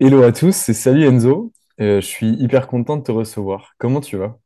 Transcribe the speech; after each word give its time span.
Hello 0.00 0.22
à 0.22 0.30
tous, 0.30 0.54
c'est 0.54 0.74
salut 0.74 1.04
Enzo. 1.08 1.52
Euh, 1.80 2.00
je 2.00 2.06
suis 2.06 2.30
hyper 2.34 2.68
content 2.68 2.98
de 2.98 3.02
te 3.02 3.10
recevoir. 3.10 3.74
Comment 3.78 4.00
tu 4.00 4.16
vas? 4.16 4.38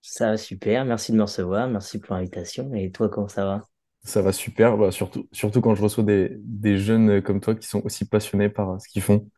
Ça 0.00 0.30
va 0.30 0.36
super, 0.36 0.84
merci 0.84 1.10
de 1.10 1.16
me 1.16 1.22
recevoir, 1.22 1.66
merci 1.66 1.98
pour 1.98 2.14
l'invitation. 2.14 2.72
Et 2.72 2.92
toi, 2.92 3.08
comment 3.08 3.26
ça 3.26 3.44
va? 3.44 3.64
Ça 4.04 4.22
va 4.22 4.30
super, 4.30 4.76
bah, 4.76 4.92
surtout, 4.92 5.28
surtout 5.32 5.60
quand 5.60 5.74
je 5.74 5.82
reçois 5.82 6.04
des, 6.04 6.30
des 6.38 6.78
jeunes 6.78 7.20
comme 7.20 7.40
toi 7.40 7.56
qui 7.56 7.66
sont 7.66 7.84
aussi 7.84 8.04
passionnés 8.04 8.48
par 8.48 8.70
euh, 8.70 8.78
ce 8.78 8.86
qu'ils 8.86 9.02
font. 9.02 9.28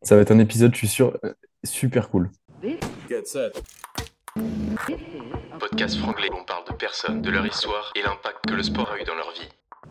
Ça 0.00 0.16
va 0.16 0.22
être 0.22 0.30
un 0.30 0.38
épisode, 0.38 0.72
je 0.72 0.78
suis 0.78 0.88
sûr, 0.88 1.14
euh, 1.24 1.34
super 1.62 2.08
cool. 2.08 2.30
Get 2.62 3.26
set. 3.26 3.62
Podcast 5.60 5.98
franglais, 5.98 6.30
on 6.32 6.42
parle 6.46 6.66
de 6.70 6.72
personnes, 6.72 7.20
de 7.20 7.28
leur 7.28 7.44
histoire 7.46 7.92
et 7.96 8.00
l'impact 8.00 8.46
que 8.48 8.54
le 8.54 8.62
sport 8.62 8.90
a 8.90 8.98
eu 8.98 9.04
dans 9.04 9.14
leur 9.14 9.30
vie. 9.32 9.48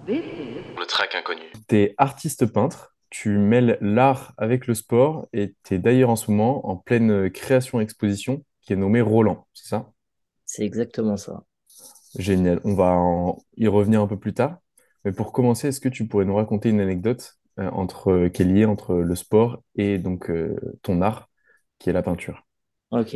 Le 0.07 0.85
track 0.87 1.13
inconnu. 1.13 1.43
Tu 1.69 1.75
es 1.77 1.95
artiste 1.99 2.47
peintre, 2.51 2.92
tu 3.13 3.37
mêles 3.39 3.77
l'art 3.81 4.33
avec 4.37 4.67
le 4.67 4.75
sport 4.75 5.27
et 5.33 5.55
tu 5.65 5.75
es 5.75 5.79
d'ailleurs 5.79 6.11
en 6.11 6.17
ce 6.17 6.31
moment 6.31 6.67
en 6.69 6.77
pleine 6.77 7.29
création 7.31 7.79
exposition 7.81 8.43
qui 8.61 8.73
est 8.73 8.77
nommée 8.77 9.01
Roland, 9.01 9.47
c'est 9.53 9.67
ça? 9.69 9.93
C'est 10.45 10.63
exactement 10.63 11.17
ça. 11.17 11.43
Génial. 12.17 12.59
On 12.63 12.75
va 12.75 12.91
en- 12.93 13.39
y 13.57 13.67
revenir 13.67 14.01
un 14.01 14.07
peu 14.07 14.19
plus 14.19 14.33
tard. 14.33 14.59
Mais 15.05 15.11
pour 15.11 15.31
commencer, 15.33 15.67
est-ce 15.69 15.81
que 15.81 15.89
tu 15.89 16.07
pourrais 16.07 16.25
nous 16.25 16.35
raconter 16.35 16.69
une 16.69 16.79
anecdote 16.79 17.37
euh, 17.59 17.69
entre, 17.71 18.27
qui 18.29 18.41
est 18.43 18.45
liée 18.45 18.65
entre 18.65 18.95
le 18.95 19.15
sport 19.15 19.63
et 19.75 19.97
donc 19.97 20.29
euh, 20.29 20.55
ton 20.83 21.01
art, 21.01 21.29
qui 21.79 21.89
est 21.89 21.93
la 21.93 22.03
peinture? 22.03 22.45
Ok. 22.91 23.15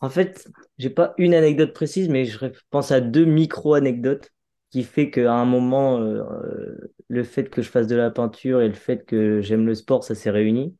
En 0.00 0.10
fait, 0.10 0.48
j'ai 0.78 0.90
pas 0.90 1.14
une 1.18 1.34
anecdote 1.34 1.72
précise, 1.74 2.08
mais 2.08 2.26
je 2.26 2.38
pense 2.70 2.90
à 2.92 3.00
deux 3.00 3.24
micro-anecdotes 3.26 4.30
qui 4.70 4.84
fait 4.84 5.10
qu'à 5.10 5.32
un 5.34 5.44
moment, 5.46 5.98
euh, 6.00 6.22
euh, 6.24 6.94
le 7.14 7.24
fait 7.24 7.50
que 7.50 7.62
je 7.62 7.70
fasse 7.70 7.86
de 7.86 7.96
la 7.96 8.10
peinture 8.10 8.60
et 8.62 8.68
le 8.68 8.74
fait 8.74 9.04
que 9.06 9.40
j'aime 9.40 9.66
le 9.66 9.74
sport, 9.74 10.04
ça 10.04 10.14
s'est 10.14 10.30
réuni. 10.30 10.76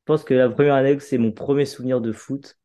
Je 0.00 0.04
pense 0.06 0.24
que 0.24 0.34
la 0.34 0.48
première 0.50 0.74
anecdote, 0.74 1.02
c'est 1.06 1.18
mon 1.18 1.32
premier 1.32 1.66
souvenir 1.66 2.00
de 2.00 2.12
foot. 2.12 2.58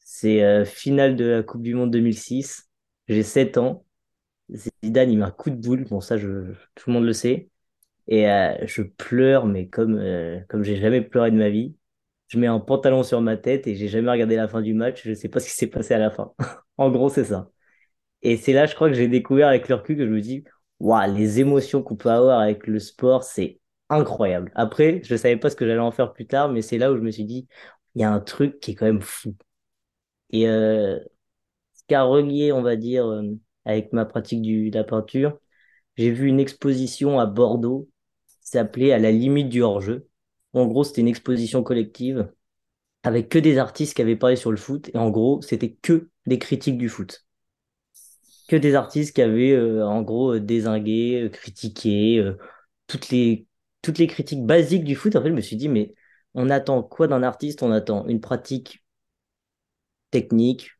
C'est 0.00 0.44
euh, 0.44 0.64
finale 0.64 1.16
de 1.16 1.24
la 1.26 1.42
Coupe 1.42 1.62
du 1.62 1.74
Monde 1.74 1.90
2006. 1.90 2.70
J'ai 3.08 3.22
7 3.22 3.58
ans. 3.58 3.84
Zidane, 4.84 5.10
il 5.12 5.18
met 5.18 5.24
un 5.24 5.30
coup 5.30 5.50
de 5.50 5.56
boule. 5.56 5.84
Bon, 5.84 6.00
ça, 6.00 6.18
je, 6.18 6.52
tout 6.74 6.90
le 6.90 6.94
monde 6.94 7.04
le 7.06 7.12
sait. 7.12 7.50
Et 8.08 8.30
euh, 8.30 8.54
je 8.66 8.82
pleure, 8.82 9.46
mais 9.46 9.68
comme, 9.68 9.96
euh, 9.98 10.40
comme 10.48 10.64
j'ai 10.64 10.76
jamais 10.76 11.02
pleuré 11.02 11.30
de 11.30 11.36
ma 11.36 11.50
vie. 11.50 11.76
Je 12.28 12.38
mets 12.38 12.46
un 12.48 12.60
pantalon 12.60 13.02
sur 13.02 13.20
ma 13.20 13.36
tête 13.36 13.66
et 13.66 13.74
j'ai 13.76 13.88
jamais 13.88 14.10
regardé 14.10 14.36
la 14.36 14.48
fin 14.48 14.62
du 14.62 14.74
match. 14.74 15.02
Je 15.06 15.14
sais 15.14 15.28
pas 15.28 15.40
ce 15.40 15.46
qui 15.48 15.54
s'est 15.56 15.68
passé 15.68 15.94
à 15.94 15.98
la 15.98 16.10
fin. 16.10 16.34
En 16.78 16.90
gros, 16.90 17.08
c'est 17.08 17.24
ça. 17.24 17.50
Et 18.22 18.36
c'est 18.36 18.52
là, 18.52 18.66
je 18.66 18.74
crois 18.74 18.88
que 18.88 18.94
j'ai 18.94 19.08
découvert 19.08 19.48
avec 19.48 19.68
le 19.68 19.76
recul 19.76 19.96
que 19.96 20.06
je 20.06 20.10
me 20.10 20.20
dis, 20.20 20.44
les 21.08 21.40
émotions 21.40 21.82
qu'on 21.82 21.96
peut 21.96 22.10
avoir 22.10 22.40
avec 22.40 22.66
le 22.66 22.78
sport, 22.78 23.24
c'est 23.24 23.60
incroyable. 23.88 24.52
Après, 24.54 25.00
je 25.04 25.16
savais 25.16 25.36
pas 25.36 25.50
ce 25.50 25.56
que 25.56 25.66
j'allais 25.66 25.78
en 25.80 25.92
faire 25.92 26.12
plus 26.12 26.26
tard, 26.26 26.50
mais 26.50 26.62
c'est 26.62 26.78
là 26.78 26.92
où 26.92 26.96
je 26.96 27.02
me 27.02 27.10
suis 27.10 27.24
dit, 27.24 27.48
il 27.94 28.02
y 28.02 28.04
a 28.04 28.12
un 28.12 28.20
truc 28.20 28.60
qui 28.60 28.72
est 28.72 28.74
quand 28.74 28.86
même 28.86 29.02
fou. 29.02 29.36
Et 30.30 30.48
euh, 30.48 30.98
ce 31.74 31.82
qui 31.88 31.94
a 31.94 32.02
relié, 32.04 32.52
on 32.52 32.62
va 32.62 32.76
dire, 32.76 33.06
euh, 33.06 33.22
avec 33.64 33.92
ma 33.92 34.04
pratique 34.04 34.42
de 34.42 34.76
la 34.76 34.84
peinture, 34.84 35.38
j'ai 35.96 36.10
vu 36.10 36.28
une 36.28 36.40
exposition 36.40 37.20
à 37.20 37.26
Bordeaux 37.26 37.88
qui 38.42 38.48
s'appelait 38.50 38.92
À 38.92 38.98
la 38.98 39.12
limite 39.12 39.48
du 39.48 39.62
hors-jeu. 39.62 40.08
En 40.54 40.66
gros, 40.66 40.84
c'était 40.84 41.02
une 41.02 41.08
exposition 41.08 41.62
collective 41.62 42.30
avec 43.04 43.28
que 43.30 43.38
des 43.38 43.58
artistes 43.58 43.94
qui 43.94 44.02
avaient 44.02 44.16
parlé 44.16 44.36
sur 44.36 44.50
le 44.50 44.56
foot. 44.56 44.90
Et 44.94 44.98
en 44.98 45.10
gros, 45.10 45.42
c'était 45.42 45.72
que 45.74 46.10
des 46.26 46.38
critiques 46.38 46.78
du 46.78 46.88
foot. 46.88 47.24
Que 48.48 48.56
des 48.56 48.74
artistes 48.74 49.14
qui 49.14 49.22
avaient, 49.22 49.52
euh, 49.52 49.86
en 49.86 50.02
gros, 50.02 50.34
euh, 50.34 50.40
dézingué, 50.40 51.22
euh, 51.22 51.28
critiqué, 51.30 52.22
toutes 52.86 53.08
les, 53.08 53.46
toutes 53.82 53.98
les 53.98 54.06
critiques 54.06 54.44
basiques 54.44 54.84
du 54.84 54.94
foot. 54.96 55.16
En 55.16 55.22
fait, 55.22 55.28
je 55.30 55.34
me 55.34 55.40
suis 55.40 55.56
dit, 55.56 55.68
mais 55.68 55.94
on 56.34 56.50
attend 56.50 56.82
quoi 56.82 57.06
d'un 57.08 57.22
artiste? 57.22 57.62
On 57.62 57.72
attend 57.72 58.06
une 58.06 58.20
pratique 58.20 58.84
technique, 60.10 60.70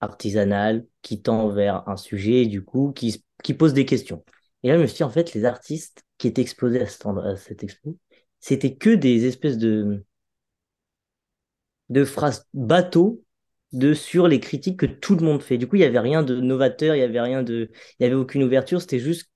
artisanale, 0.00 0.86
qui 1.02 1.22
tend 1.22 1.48
vers 1.48 1.88
un 1.88 1.96
sujet, 1.96 2.42
et 2.42 2.46
du 2.46 2.64
coup, 2.64 2.92
qui, 2.92 3.24
qui 3.42 3.54
pose 3.54 3.74
des 3.74 3.84
questions. 3.84 4.24
Et 4.62 4.68
là, 4.68 4.76
je 4.76 4.82
me 4.82 4.86
suis 4.86 4.96
dit, 4.98 5.04
en 5.04 5.10
fait, 5.10 5.34
les 5.34 5.44
artistes 5.44 6.02
qui 6.18 6.28
étaient 6.28 6.42
exposés 6.42 6.80
à, 6.80 6.86
cet 6.86 7.06
à 7.06 7.36
cette 7.36 7.62
expo, 7.62 7.98
c'était 8.40 8.74
que 8.74 8.90
des 8.90 9.26
espèces 9.26 9.58
de, 9.58 10.04
de 11.90 12.04
phrases 12.04 12.46
bateau 12.54 13.22
de, 13.72 13.94
sur 13.94 14.28
les 14.28 14.40
critiques 14.40 14.78
que 14.78 14.86
tout 14.86 15.16
le 15.16 15.24
monde 15.24 15.42
fait. 15.42 15.58
Du 15.58 15.66
coup, 15.66 15.76
il 15.76 15.80
n'y 15.80 15.84
avait 15.84 15.98
rien 15.98 16.22
de 16.22 16.40
novateur, 16.40 16.94
il 16.94 16.98
n'y 16.98 17.04
avait 17.04 17.20
rien 17.20 17.42
de, 17.42 17.70
il 17.98 18.02
y 18.02 18.06
avait 18.06 18.14
aucune 18.14 18.42
ouverture, 18.42 18.80
c'était 18.80 18.98
juste 18.98 19.30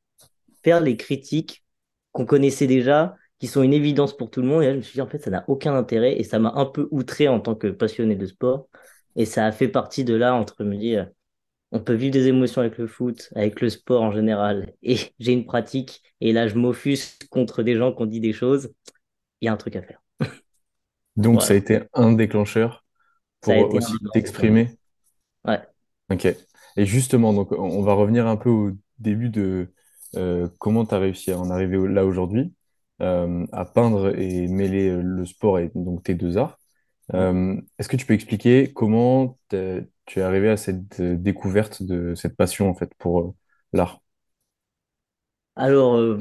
faire 0.62 0.80
les 0.80 0.96
critiques 0.96 1.64
qu'on 2.12 2.26
connaissait 2.26 2.66
déjà, 2.66 3.14
qui 3.38 3.46
sont 3.46 3.62
une 3.62 3.72
évidence 3.72 4.16
pour 4.16 4.30
tout 4.30 4.40
le 4.40 4.48
monde. 4.48 4.62
Et 4.62 4.66
là, 4.66 4.72
je 4.72 4.78
me 4.78 4.82
suis 4.82 4.94
dit, 4.94 5.00
en 5.00 5.06
fait, 5.06 5.18
ça 5.18 5.30
n'a 5.30 5.44
aucun 5.48 5.74
intérêt 5.74 6.18
et 6.18 6.24
ça 6.24 6.38
m'a 6.38 6.52
un 6.54 6.66
peu 6.66 6.88
outré 6.90 7.28
en 7.28 7.40
tant 7.40 7.54
que 7.54 7.68
passionné 7.68 8.16
de 8.16 8.26
sport. 8.26 8.68
Et 9.16 9.24
ça 9.24 9.46
a 9.46 9.52
fait 9.52 9.68
partie 9.68 10.04
de 10.04 10.14
là, 10.14 10.34
entre 10.34 10.64
me 10.64 10.76
dire, 10.76 11.08
on 11.72 11.80
peut 11.80 11.94
vivre 11.94 12.12
des 12.12 12.28
émotions 12.28 12.60
avec 12.60 12.78
le 12.78 12.86
foot, 12.86 13.30
avec 13.34 13.60
le 13.60 13.68
sport 13.68 14.02
en 14.02 14.12
général. 14.12 14.72
Et 14.82 14.96
j'ai 15.18 15.32
une 15.32 15.46
pratique, 15.46 16.02
et 16.20 16.32
là, 16.32 16.48
je 16.48 16.54
m'offusque 16.54 17.28
contre 17.28 17.62
des 17.62 17.76
gens 17.76 17.92
qui 17.92 18.02
ont 18.02 18.06
dit 18.06 18.20
des 18.20 18.32
choses. 18.32 18.72
Il 19.40 19.46
y 19.46 19.48
a 19.48 19.52
un 19.52 19.56
truc 19.56 19.76
à 19.76 19.82
faire. 19.82 20.00
Donc, 21.16 21.42
ça 21.42 21.54
a 21.54 21.56
été 21.56 21.80
un 21.94 22.12
déclencheur 22.12 22.85
pour 23.54 23.74
aussi 23.74 23.94
t'exprimer. 24.12 24.70
Ouais. 25.44 25.60
Ok. 26.10 26.26
Et 26.76 26.86
justement, 26.86 27.32
donc, 27.32 27.52
on 27.52 27.82
va 27.82 27.94
revenir 27.94 28.26
un 28.26 28.36
peu 28.36 28.50
au 28.50 28.72
début 28.98 29.30
de 29.30 29.72
euh, 30.16 30.48
comment 30.58 30.84
tu 30.84 30.94
as 30.94 30.98
réussi 30.98 31.32
à 31.32 31.38
en 31.38 31.50
arriver 31.50 31.78
là 31.88 32.04
aujourd'hui, 32.04 32.52
euh, 33.02 33.46
à 33.52 33.64
peindre 33.64 34.18
et 34.18 34.46
mêler 34.48 34.88
euh, 34.88 35.02
le 35.02 35.24
sport 35.26 35.58
et 35.58 35.70
donc 35.74 36.02
tes 36.04 36.14
deux 36.14 36.36
arts. 36.36 36.58
Euh, 37.14 37.56
est-ce 37.78 37.88
que 37.88 37.96
tu 37.96 38.06
peux 38.06 38.14
expliquer 38.14 38.72
comment 38.72 39.38
tu 39.48 39.56
es 39.56 40.20
arrivé 40.20 40.50
à 40.50 40.56
cette 40.56 41.00
découverte 41.00 41.82
de 41.82 42.14
cette 42.14 42.36
passion 42.36 42.68
en 42.68 42.74
fait 42.74 42.92
pour 42.98 43.34
l'art? 43.72 44.00
Alors, 45.54 46.18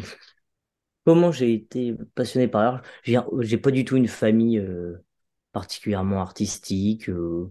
comment 1.06 1.32
j'ai 1.32 1.54
été 1.54 1.96
passionné 2.14 2.48
par 2.48 2.62
l'art? 2.64 2.82
J'ai, 3.04 3.58
pas 3.58 3.72
du 3.72 3.84
tout 3.84 3.98
une 3.98 4.08
famille 4.08 4.64
particulièrement 5.56 6.20
artistique, 6.20 7.10
euh, 7.10 7.50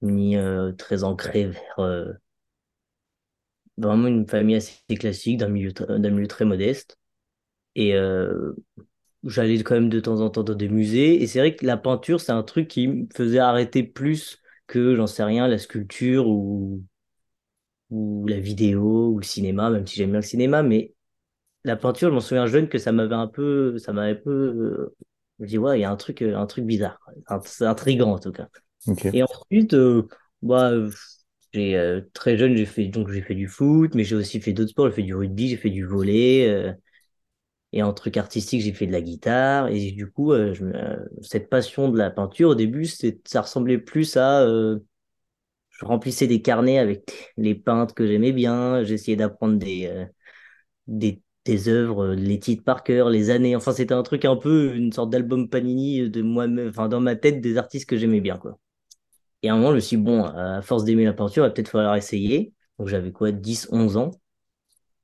ni 0.00 0.36
euh, 0.36 0.70
très 0.70 1.02
ancrée 1.02 1.46
vers 1.48 1.78
euh, 1.80 2.12
vraiment 3.76 4.06
une 4.06 4.28
famille 4.28 4.54
assez 4.54 4.78
classique, 4.96 5.38
d'un 5.38 5.48
milieu, 5.48 5.72
d'un 5.72 6.10
milieu 6.10 6.28
très 6.28 6.44
modeste. 6.44 6.98
Et 7.74 7.94
j'allais 9.24 9.62
quand 9.64 9.74
même 9.74 9.88
de 9.88 9.98
temps 9.98 10.20
en 10.20 10.30
temps 10.30 10.44
dans 10.44 10.54
des 10.54 10.68
musées. 10.68 11.20
Et 11.20 11.26
c'est 11.26 11.40
vrai 11.40 11.56
que 11.56 11.66
la 11.66 11.76
peinture, 11.76 12.20
c'est 12.20 12.32
un 12.32 12.44
truc 12.44 12.68
qui 12.68 12.86
me 12.86 13.06
faisait 13.12 13.38
arrêter 13.38 13.82
plus 13.82 14.40
que, 14.68 14.94
j'en 14.94 15.08
sais 15.08 15.24
rien, 15.24 15.48
la 15.48 15.58
sculpture 15.58 16.28
ou, 16.28 16.84
ou 17.90 18.26
la 18.28 18.38
vidéo 18.38 19.08
ou 19.08 19.18
le 19.18 19.24
cinéma, 19.24 19.68
même 19.70 19.86
si 19.86 19.96
j'aime 19.96 20.10
bien 20.10 20.20
le 20.20 20.26
cinéma. 20.26 20.62
Mais 20.62 20.94
la 21.64 21.76
peinture, 21.76 22.10
je 22.10 22.14
m'en 22.14 22.20
souviens 22.20 22.46
jeune 22.46 22.68
que 22.68 22.78
ça 22.78 22.92
m'avait 22.92 23.14
un 23.16 23.28
peu, 23.28 23.78
ça 23.78 23.92
m'avait 23.92 24.12
un 24.12 24.22
peu, 24.22 24.94
je 25.38 25.44
me 25.44 25.48
dis, 25.48 25.58
ouais, 25.58 25.78
il 25.78 25.82
y 25.82 25.84
a 25.84 25.90
un 25.90 25.96
truc, 25.96 26.22
euh, 26.22 26.36
un 26.36 26.46
truc 26.46 26.64
bizarre. 26.64 27.00
C'est 27.44 27.64
intriguant 27.66 28.12
en 28.14 28.18
tout 28.18 28.32
cas. 28.32 28.48
Et 29.12 29.22
ensuite, 29.22 29.74
euh, 29.74 30.08
bah, 30.42 30.70
euh, 30.72 30.90
j'ai 31.52 31.76
euh, 31.76 32.00
très 32.14 32.36
jeune, 32.38 32.56
j'ai 32.56 32.66
fait 32.66 32.88
donc 32.88 33.10
j'ai 33.10 33.22
fait 33.22 33.34
du 33.34 33.48
foot, 33.48 33.94
mais 33.94 34.04
j'ai 34.04 34.16
aussi 34.16 34.40
fait 34.40 34.52
d'autres 34.52 34.70
sports. 34.70 34.88
J'ai 34.90 34.96
fait 34.96 35.02
du 35.02 35.14
rugby, 35.14 35.48
j'ai 35.50 35.56
fait 35.56 35.70
du 35.70 35.84
volley. 35.86 36.48
euh, 36.48 36.72
et 37.72 37.82
en 37.82 37.92
truc 37.94 38.16
artistique, 38.18 38.60
j'ai 38.62 38.72
fait 38.74 38.86
de 38.86 38.92
la 38.92 39.00
guitare. 39.00 39.68
Et 39.68 39.92
du 39.92 40.10
coup, 40.10 40.34
je 40.34 40.64
cette 41.22 41.48
passion 41.48 41.88
de 41.88 41.98
la 41.98 42.10
peinture, 42.10 42.50
au 42.50 42.54
début, 42.54 42.84
ça 42.86 43.40
ressemblait 43.40 43.78
plus 43.78 44.16
à, 44.16 44.46
je 45.70 45.84
remplissais 45.86 46.26
des 46.26 46.42
carnets 46.42 46.78
avec 46.78 47.32
les 47.36 47.54
peintres 47.54 47.94
que 47.94 48.06
j'aimais 48.06 48.32
bien. 48.32 48.84
J'essayais 48.84 49.16
d'apprendre 49.16 49.58
des, 49.58 49.86
euh, 49.86 50.04
des, 50.86 51.22
des 51.44 51.68
œuvres, 51.68 52.04
euh, 52.06 52.14
les 52.14 52.38
titres 52.40 52.64
par 52.64 52.84
cœur, 52.84 53.10
les 53.10 53.30
années. 53.30 53.56
Enfin, 53.56 53.72
c'était 53.72 53.94
un 53.94 54.02
truc 54.02 54.24
un 54.24 54.36
peu 54.36 54.74
une 54.76 54.92
sorte 54.92 55.10
d'album 55.10 55.48
Panini 55.48 56.08
de 56.10 56.22
moi-même, 56.22 56.68
enfin, 56.68 56.88
dans 56.88 57.00
ma 57.00 57.16
tête, 57.16 57.40
des 57.40 57.56
artistes 57.58 57.88
que 57.88 57.96
j'aimais 57.96 58.20
bien, 58.20 58.38
quoi. 58.38 58.58
Et 59.42 59.48
à 59.50 59.54
un 59.54 59.56
moment, 59.56 59.70
je 59.70 59.76
me 59.76 59.80
suis 59.80 59.96
dit, 59.96 60.02
bon, 60.02 60.24
à 60.24 60.62
force 60.62 60.84
d'aimer 60.84 61.04
la 61.04 61.12
peinture, 61.14 61.44
il 61.44 61.48
va 61.48 61.52
peut-être 61.54 61.68
falloir 61.70 61.96
essayer. 61.96 62.54
Donc 62.78 62.88
j'avais 62.88 63.12
quoi, 63.12 63.32
10 63.32 63.68
11 63.72 63.96
ans. 63.96 64.12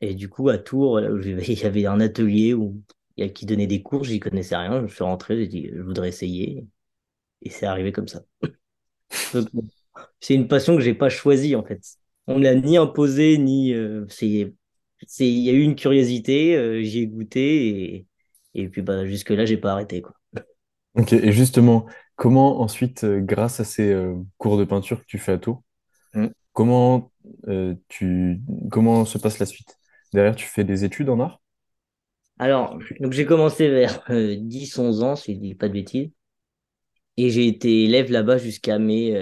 Et 0.00 0.14
du 0.14 0.28
coup, 0.28 0.48
à 0.48 0.58
Tours, 0.58 1.00
là 1.00 1.10
où 1.12 1.18
il 1.22 1.60
y 1.60 1.64
avait 1.64 1.86
un 1.86 2.00
atelier 2.00 2.54
où, 2.54 2.82
il 3.16 3.24
y 3.26 3.28
a- 3.28 3.30
qui 3.32 3.46
donnait 3.46 3.66
des 3.66 3.82
cours, 3.82 4.04
j'y 4.04 4.20
connaissais 4.20 4.56
rien. 4.56 4.86
Je 4.86 4.94
suis 4.94 5.04
rentré, 5.04 5.36
j'ai 5.38 5.48
dit, 5.48 5.70
je 5.74 5.80
voudrais 5.82 6.08
essayer. 6.08 6.66
Et 7.42 7.50
c'est 7.50 7.66
arrivé 7.66 7.92
comme 7.92 8.08
ça. 8.08 8.22
C'est 10.20 10.34
une 10.34 10.48
passion 10.48 10.76
que 10.76 10.82
j'ai 10.82 10.94
pas 10.94 11.08
choisie, 11.10 11.56
en 11.56 11.64
fait. 11.64 11.80
On 12.26 12.38
me 12.38 12.44
l'a 12.44 12.54
ni 12.54 12.76
imposée, 12.76 13.38
ni... 13.38 13.72
euh, 13.74 14.06
c'est, 14.08 14.54
c'est, 15.06 15.28
il 15.28 15.38
y 15.44 15.50
a 15.50 15.52
eu 15.52 15.62
une 15.62 15.76
curiosité, 15.76 16.56
euh, 16.56 16.82
j'y 16.82 17.00
ai 17.00 17.06
goûté, 17.06 17.94
et, 17.94 18.06
et 18.54 18.68
puis 18.68 18.82
bah, 18.82 19.06
jusque-là, 19.06 19.44
j'ai 19.46 19.56
pas 19.58 19.72
arrêté, 19.72 20.02
quoi. 20.02 20.14
Ok. 20.94 21.12
Et 21.12 21.32
justement, 21.32 21.86
comment 22.16 22.60
ensuite, 22.60 23.04
euh, 23.04 23.20
grâce 23.20 23.60
à 23.60 23.64
ces 23.64 23.92
euh, 23.92 24.14
cours 24.38 24.58
de 24.58 24.64
peinture 24.64 25.00
que 25.00 25.06
tu 25.06 25.18
fais 25.18 25.32
à 25.32 25.38
Tours, 25.38 25.62
Mm. 26.14 26.28
comment 26.52 27.12
euh, 27.48 27.74
tu 27.88 28.42
comment 28.72 29.04
se 29.06 29.18
passe 29.18 29.38
la 29.40 29.46
suite? 29.46 29.78
Derrière, 30.14 30.36
tu 30.36 30.46
fais 30.46 30.64
des 30.64 30.84
études 30.84 31.10
en 31.10 31.20
art? 31.20 31.42
Alors, 32.40 32.78
donc 33.00 33.12
j'ai 33.12 33.24
commencé 33.26 33.68
vers 33.68 34.02
10-11 34.10 35.02
ans, 35.04 35.14
si 35.16 35.34
je 35.34 35.40
dis 35.40 35.54
pas 35.54 35.68
de 35.68 35.74
bêtises. 35.74 36.10
Et 37.18 37.30
j'ai 37.30 37.46
été 37.48 37.84
élève 37.84 38.10
là-bas 38.12 38.38
jusqu'à 38.38 38.78
mes, 38.78 39.12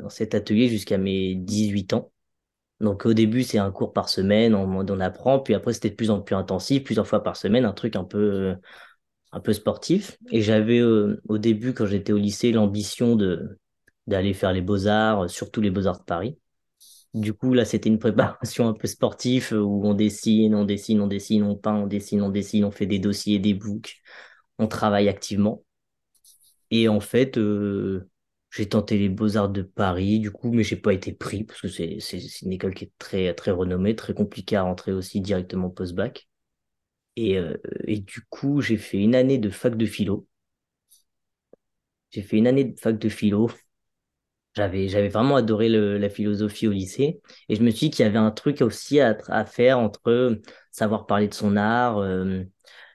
dans 0.00 0.08
cet 0.10 0.34
atelier 0.34 0.68
jusqu'à 0.68 0.98
mes 0.98 1.34
18 1.36 1.92
ans. 1.94 2.10
Donc 2.84 3.06
au 3.06 3.14
début, 3.14 3.42
c'est 3.42 3.58
un 3.58 3.70
cours 3.70 3.92
par 3.92 4.08
semaine, 4.08 4.54
on, 4.54 5.00
apprend, 5.00 5.40
puis 5.40 5.54
après 5.54 5.72
c'était 5.72 5.90
de 5.90 5.94
plus 5.94 6.10
en 6.10 6.20
plus 6.20 6.36
intensif, 6.36 6.84
plusieurs 6.84 7.06
fois 7.06 7.22
par 7.22 7.36
semaine, 7.36 7.64
un 7.64 7.72
truc 7.72 7.96
un 7.96 8.04
peu, 8.04 8.54
un 9.32 9.40
peu 9.40 9.52
sportif. 9.52 10.18
Et 10.30 10.42
j'avais 10.42 10.82
au 10.82 11.38
début, 11.38 11.74
quand 11.74 11.86
j'étais 11.86 12.12
au 12.12 12.18
lycée, 12.18 12.52
l'ambition 12.52 13.16
de 13.16 13.58
d'aller 14.06 14.34
faire 14.34 14.52
les 14.52 14.60
beaux-arts, 14.60 15.30
surtout 15.30 15.62
les 15.62 15.70
beaux-arts 15.70 16.00
de 16.00 16.04
Paris. 16.04 16.38
Du 17.14 17.32
coup, 17.32 17.54
là, 17.54 17.64
c'était 17.64 17.88
une 17.88 17.98
préparation 18.00 18.68
un 18.68 18.74
peu 18.74 18.86
sportive 18.88 19.52
où 19.52 19.86
on 19.86 19.94
dessine, 19.94 20.54
on 20.54 20.64
dessine, 20.64 21.00
on 21.00 21.06
dessine, 21.06 21.42
on 21.44 21.56
peint, 21.56 21.74
on 21.74 21.86
dessine, 21.86 22.22
on 22.22 22.30
dessine, 22.30 22.64
on 22.64 22.70
fait 22.70 22.86
des 22.86 22.98
dossiers, 22.98 23.38
des 23.38 23.54
books, 23.54 24.02
on 24.58 24.68
travaille 24.68 25.08
activement. 25.08 25.64
Et 26.70 26.88
en 26.88 27.00
fait, 27.00 27.38
euh, 27.38 28.08
j'ai 28.54 28.68
tenté 28.68 28.98
les 28.98 29.08
Beaux-Arts 29.08 29.50
de 29.50 29.62
Paris, 29.62 30.20
du 30.20 30.30
coup, 30.30 30.52
mais 30.52 30.62
j'ai 30.62 30.76
pas 30.76 30.92
été 30.92 31.12
pris 31.12 31.44
parce 31.44 31.60
que 31.60 31.68
c'est, 31.68 31.98
une 32.42 32.52
école 32.52 32.74
qui 32.74 32.84
est 32.84 32.92
très, 32.98 33.34
très 33.34 33.50
renommée, 33.50 33.96
très 33.96 34.14
compliquée 34.14 34.56
à 34.56 34.62
rentrer 34.62 34.92
aussi 34.92 35.20
directement 35.20 35.70
post-bac. 35.70 36.28
Et, 37.16 37.38
euh, 37.38 37.56
et 37.86 37.98
du 38.00 38.22
coup, 38.30 38.60
j'ai 38.60 38.76
fait 38.76 38.98
une 38.98 39.14
année 39.14 39.38
de 39.38 39.50
fac 39.50 39.76
de 39.76 39.86
philo. 39.86 40.26
J'ai 42.10 42.22
fait 42.22 42.36
une 42.38 42.46
année 42.46 42.64
de 42.64 42.80
fac 42.80 42.98
de 42.98 43.08
philo 43.08 43.50
j'avais, 44.54 45.08
vraiment 45.08 45.36
adoré 45.36 45.68
la 45.68 46.08
philosophie 46.08 46.68
au 46.68 46.72
lycée. 46.72 47.20
Et 47.48 47.56
je 47.56 47.62
me 47.62 47.70
suis 47.70 47.88
dit 47.88 47.90
qu'il 47.90 48.04
y 48.04 48.08
avait 48.08 48.18
un 48.18 48.30
truc 48.30 48.60
aussi 48.62 49.00
à, 49.00 49.16
à 49.28 49.44
faire 49.44 49.78
entre 49.78 50.40
savoir 50.70 51.06
parler 51.06 51.28
de 51.28 51.34
son 51.34 51.56
art, 51.56 51.98
euh, 51.98 52.44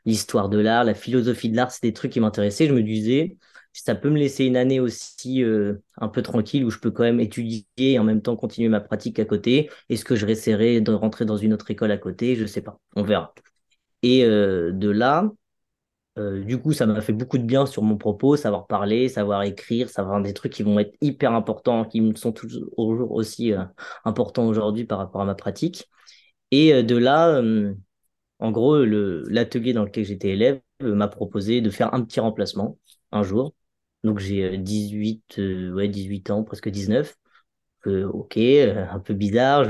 l'histoire 0.06 0.50
de 0.50 0.58
l'art, 0.60 0.84
la 0.86 0.94
philosophie 0.94 1.50
de 1.50 1.56
l'art, 1.58 1.72
c'est 1.72 1.84
des 1.84 1.94
trucs 1.94 2.14
qui 2.14 2.20
m'intéressaient. 2.20 2.68
Je 2.68 2.74
me 2.74 2.84
disais, 2.84 3.38
ça 3.74 3.96
peut 3.96 4.10
me 4.10 4.18
laisser 4.18 4.46
une 4.46 4.58
année 4.58 4.80
aussi 4.80 5.44
euh, 5.44 5.82
un 5.98 6.10
peu 6.10 6.22
tranquille 6.22 6.66
où 6.66 6.70
je 6.70 6.80
peux 6.80 6.92
quand 6.92 7.04
même 7.04 7.20
étudier 7.20 7.66
et 7.78 8.00
en 8.00 8.04
même 8.04 8.22
temps 8.22 8.36
continuer 8.36 8.70
ma 8.70 8.82
pratique 8.82 9.20
à 9.20 9.26
côté. 9.26 9.70
Est-ce 9.90 10.06
que 10.06 10.16
je 10.16 10.26
réessayerai 10.26 10.82
de 10.82 10.92
rentrer 10.92 11.26
dans 11.26 11.38
une 11.38 11.54
autre 11.54 11.70
école 11.72 11.92
à 11.92 11.98
côté? 11.98 12.36
Je 12.36 12.46
sais 12.46 12.62
pas, 12.62 12.80
on 12.96 13.04
verra. 13.04 13.34
Et 14.04 14.26
euh, 14.26 14.72
de 14.72 14.90
là, 14.90 15.32
euh, 16.18 16.44
du 16.44 16.60
coup, 16.62 16.74
ça 16.74 16.86
m'a 16.86 17.02
fait 17.02 17.14
beaucoup 17.14 17.38
de 17.38 17.44
bien 17.44 17.66
sur 17.66 17.84
mon 17.84 17.98
propos, 17.98 18.36
savoir 18.36 18.68
parler, 18.68 19.10
savoir 19.10 19.44
écrire, 19.44 19.90
savoir 19.90 20.22
des 20.22 20.34
trucs 20.34 20.54
qui 20.54 20.64
vont 20.64 20.80
être 20.80 20.96
hyper 21.02 21.34
importants, 21.34 21.86
qui 21.86 22.02
me 22.02 22.16
sont 22.16 22.34
toujours 22.34 23.12
aussi 23.12 23.54
importants 24.06 24.48
aujourd'hui 24.48 24.86
par 24.86 24.98
rapport 25.00 25.22
à 25.22 25.26
ma 25.26 25.36
pratique. 25.36 25.90
Et 26.52 26.84
de 26.84 26.98
là, 26.98 27.42
en 28.40 28.52
gros, 28.52 28.84
l'atelier 28.86 29.74
dans 29.74 29.84
lequel 29.86 30.06
j'étais 30.06 30.30
élève 30.30 30.62
m'a 30.82 31.08
proposé 31.08 31.62
de 31.62 31.70
faire 31.70 31.94
un 31.94 32.04
petit 32.04 32.20
remplacement 32.20 32.78
un 33.12 33.24
jour. 33.24 33.54
Donc 34.04 34.20
j'ai 34.20 34.58
18, 34.58 35.40
ouais, 35.74 35.88
18 35.88 36.30
ans, 36.32 36.44
presque 36.44 36.70
19 36.70 37.16
ok, 37.86 38.38
euh, 38.38 38.86
un 38.90 39.00
peu 39.00 39.14
bizarre. 39.14 39.66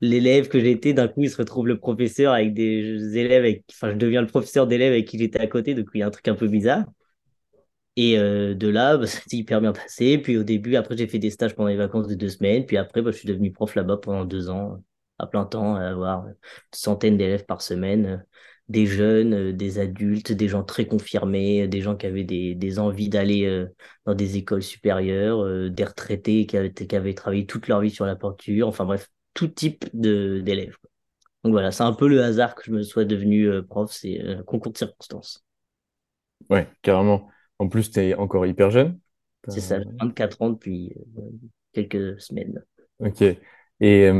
l'élève 0.00 0.48
que 0.48 0.60
j'étais, 0.60 0.92
d'un 0.92 1.08
coup, 1.08 1.22
il 1.22 1.30
se 1.30 1.36
retrouve 1.36 1.66
le 1.66 1.78
professeur 1.78 2.32
avec 2.32 2.54
des 2.54 3.16
élèves, 3.18 3.62
enfin, 3.70 3.90
je 3.92 3.96
deviens 3.96 4.20
le 4.20 4.26
professeur 4.26 4.66
d'élèves 4.66 4.92
avec 4.92 5.06
qui 5.08 5.18
j'étais 5.18 5.40
à 5.40 5.46
côté, 5.46 5.74
donc 5.74 5.86
il 5.94 5.98
y 6.00 6.02
a 6.02 6.06
un 6.06 6.10
truc 6.10 6.28
un 6.28 6.34
peu 6.34 6.48
bizarre. 6.48 6.84
Et 7.96 8.18
euh, 8.18 8.54
de 8.54 8.68
là, 8.68 8.96
bah, 8.96 9.06
ça 9.06 9.20
s'est 9.20 9.36
hyper 9.36 9.60
bien 9.60 9.72
passé. 9.72 10.18
Puis 10.18 10.36
au 10.38 10.42
début, 10.44 10.76
après, 10.76 10.96
j'ai 10.96 11.06
fait 11.06 11.18
des 11.18 11.30
stages 11.30 11.54
pendant 11.54 11.68
les 11.68 11.76
vacances 11.76 12.08
de 12.08 12.14
deux 12.14 12.28
semaines. 12.28 12.66
Puis 12.66 12.76
après, 12.76 13.02
bah, 13.02 13.10
je 13.10 13.18
suis 13.18 13.28
devenu 13.28 13.52
prof 13.52 13.74
là-bas 13.74 13.98
pendant 13.98 14.24
deux 14.24 14.48
ans, 14.50 14.82
à 15.18 15.26
plein 15.26 15.44
temps, 15.44 15.76
à 15.76 15.82
avoir 15.88 16.26
une 16.26 16.34
centaine 16.72 17.16
d'élèves 17.16 17.44
par 17.44 17.62
semaine 17.62 18.24
des 18.68 18.86
jeunes, 18.86 19.34
euh, 19.34 19.52
des 19.52 19.78
adultes, 19.78 20.32
des 20.32 20.48
gens 20.48 20.62
très 20.62 20.86
confirmés, 20.86 21.68
des 21.68 21.80
gens 21.80 21.96
qui 21.96 22.06
avaient 22.06 22.24
des, 22.24 22.54
des 22.54 22.78
envies 22.78 23.08
d'aller 23.08 23.44
euh, 23.44 23.66
dans 24.06 24.14
des 24.14 24.36
écoles 24.36 24.62
supérieures, 24.62 25.42
euh, 25.42 25.68
des 25.68 25.84
retraités 25.84 26.46
qui 26.46 26.56
avaient, 26.56 26.72
qui 26.72 26.96
avaient 26.96 27.14
travaillé 27.14 27.46
toute 27.46 27.68
leur 27.68 27.80
vie 27.80 27.90
sur 27.90 28.06
la 28.06 28.16
peinture, 28.16 28.68
enfin 28.68 28.84
bref, 28.84 29.08
tout 29.34 29.48
type 29.48 29.84
d'élèves. 29.92 30.76
Donc 31.44 31.52
voilà, 31.52 31.72
c'est 31.72 31.82
un 31.82 31.92
peu 31.92 32.08
le 32.08 32.22
hasard 32.22 32.54
que 32.54 32.62
je 32.64 32.70
me 32.70 32.82
sois 32.82 33.04
devenu 33.04 33.62
prof, 33.64 33.90
c'est 33.92 34.20
un 34.20 34.42
concours 34.44 34.72
de 34.72 34.78
circonstances. 34.78 35.44
Ouais, 36.48 36.68
carrément. 36.82 37.28
En 37.58 37.68
plus, 37.68 37.90
tu 37.90 38.00
es 38.00 38.14
encore 38.14 38.46
hyper 38.46 38.70
jeune. 38.70 38.98
C'est 39.48 39.60
ça, 39.60 39.78
24 40.00 40.42
ans 40.42 40.50
depuis 40.50 40.94
quelques 41.72 42.20
semaines. 42.20 42.62
Ok. 43.00 43.24
Et 43.80 44.10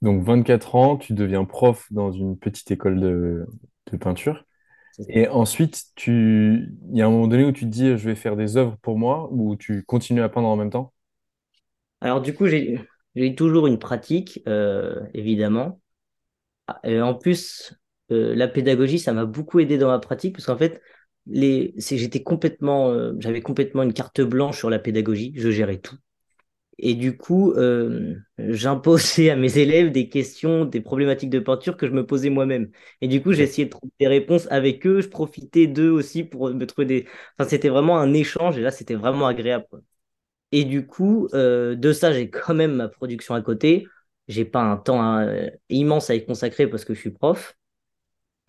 donc 0.00 0.22
24 0.24 0.74
ans, 0.74 0.96
tu 0.96 1.12
deviens 1.12 1.44
prof 1.44 1.86
dans 1.90 2.12
une 2.12 2.38
petite 2.38 2.70
école 2.70 2.98
de, 2.98 3.46
de 3.90 3.96
peinture. 3.96 4.44
Et 5.08 5.28
ensuite, 5.28 5.84
tu... 5.94 6.74
il 6.90 6.98
y 6.98 7.02
a 7.02 7.06
un 7.06 7.10
moment 7.10 7.26
donné 7.26 7.44
où 7.44 7.52
tu 7.52 7.64
te 7.64 7.70
dis, 7.70 7.88
je 7.96 8.04
vais 8.08 8.14
faire 8.14 8.36
des 8.36 8.56
œuvres 8.56 8.76
pour 8.82 8.98
moi, 8.98 9.28
ou 9.32 9.56
tu 9.56 9.82
continues 9.84 10.22
à 10.22 10.28
peindre 10.28 10.48
en 10.48 10.56
même 10.56 10.70
temps? 10.70 10.92
Alors 12.00 12.20
du 12.20 12.34
coup, 12.34 12.46
j'ai 12.46 12.78
eu 13.14 13.34
toujours 13.34 13.66
une 13.66 13.78
pratique, 13.78 14.42
euh, 14.46 15.00
évidemment. 15.14 15.80
Et 16.84 17.00
en 17.00 17.14
plus, 17.14 17.74
euh, 18.12 18.34
la 18.34 18.48
pédagogie, 18.48 18.98
ça 18.98 19.12
m'a 19.12 19.24
beaucoup 19.24 19.60
aidé 19.60 19.78
dans 19.78 19.88
ma 19.88 19.98
pratique, 19.98 20.34
parce 20.34 20.46
qu'en 20.46 20.56
fait, 20.58 20.80
les... 21.26 21.74
j'étais 21.78 22.22
complètement, 22.22 22.90
euh, 22.90 23.14
j'avais 23.18 23.40
complètement 23.42 23.82
une 23.82 23.92
carte 23.92 24.20
blanche 24.20 24.58
sur 24.58 24.70
la 24.70 24.78
pédagogie, 24.78 25.32
je 25.36 25.50
gérais 25.50 25.78
tout. 25.78 25.96
Et 26.78 26.94
du 26.94 27.16
coup, 27.16 27.52
euh, 27.52 28.16
j'imposais 28.38 29.28
à 29.30 29.36
mes 29.36 29.58
élèves 29.58 29.92
des 29.92 30.08
questions, 30.08 30.64
des 30.64 30.80
problématiques 30.80 31.28
de 31.30 31.38
peinture 31.38 31.76
que 31.76 31.86
je 31.86 31.92
me 31.92 32.06
posais 32.06 32.30
moi-même. 32.30 32.70
Et 33.02 33.08
du 33.08 33.22
coup, 33.22 33.32
j'essayais 33.32 33.66
de 33.66 33.70
trouver 33.70 33.92
des 34.00 34.08
réponses 34.08 34.46
avec 34.50 34.86
eux. 34.86 35.00
Je 35.02 35.08
profitais 35.08 35.66
d'eux 35.66 35.90
aussi 35.90 36.24
pour 36.24 36.48
me 36.50 36.66
trouver 36.66 36.86
des. 36.86 37.06
Enfin, 37.38 37.48
c'était 37.50 37.68
vraiment 37.68 37.98
un 37.98 38.14
échange. 38.14 38.56
Et 38.56 38.62
là, 38.62 38.70
c'était 38.70 38.94
vraiment 38.94 39.26
agréable. 39.26 39.66
Et 40.52 40.64
du 40.64 40.86
coup, 40.86 41.28
euh, 41.34 41.74
de 41.76 41.92
ça, 41.92 42.12
j'ai 42.12 42.30
quand 42.30 42.54
même 42.54 42.74
ma 42.76 42.88
production 42.88 43.34
à 43.34 43.42
côté. 43.42 43.86
J'ai 44.28 44.44
pas 44.44 44.62
un 44.62 44.76
temps 44.76 45.02
hein, 45.02 45.50
immense 45.68 46.10
à 46.10 46.14
y 46.14 46.24
consacrer 46.24 46.66
parce 46.68 46.84
que 46.84 46.94
je 46.94 47.00
suis 47.00 47.10
prof. 47.10 47.56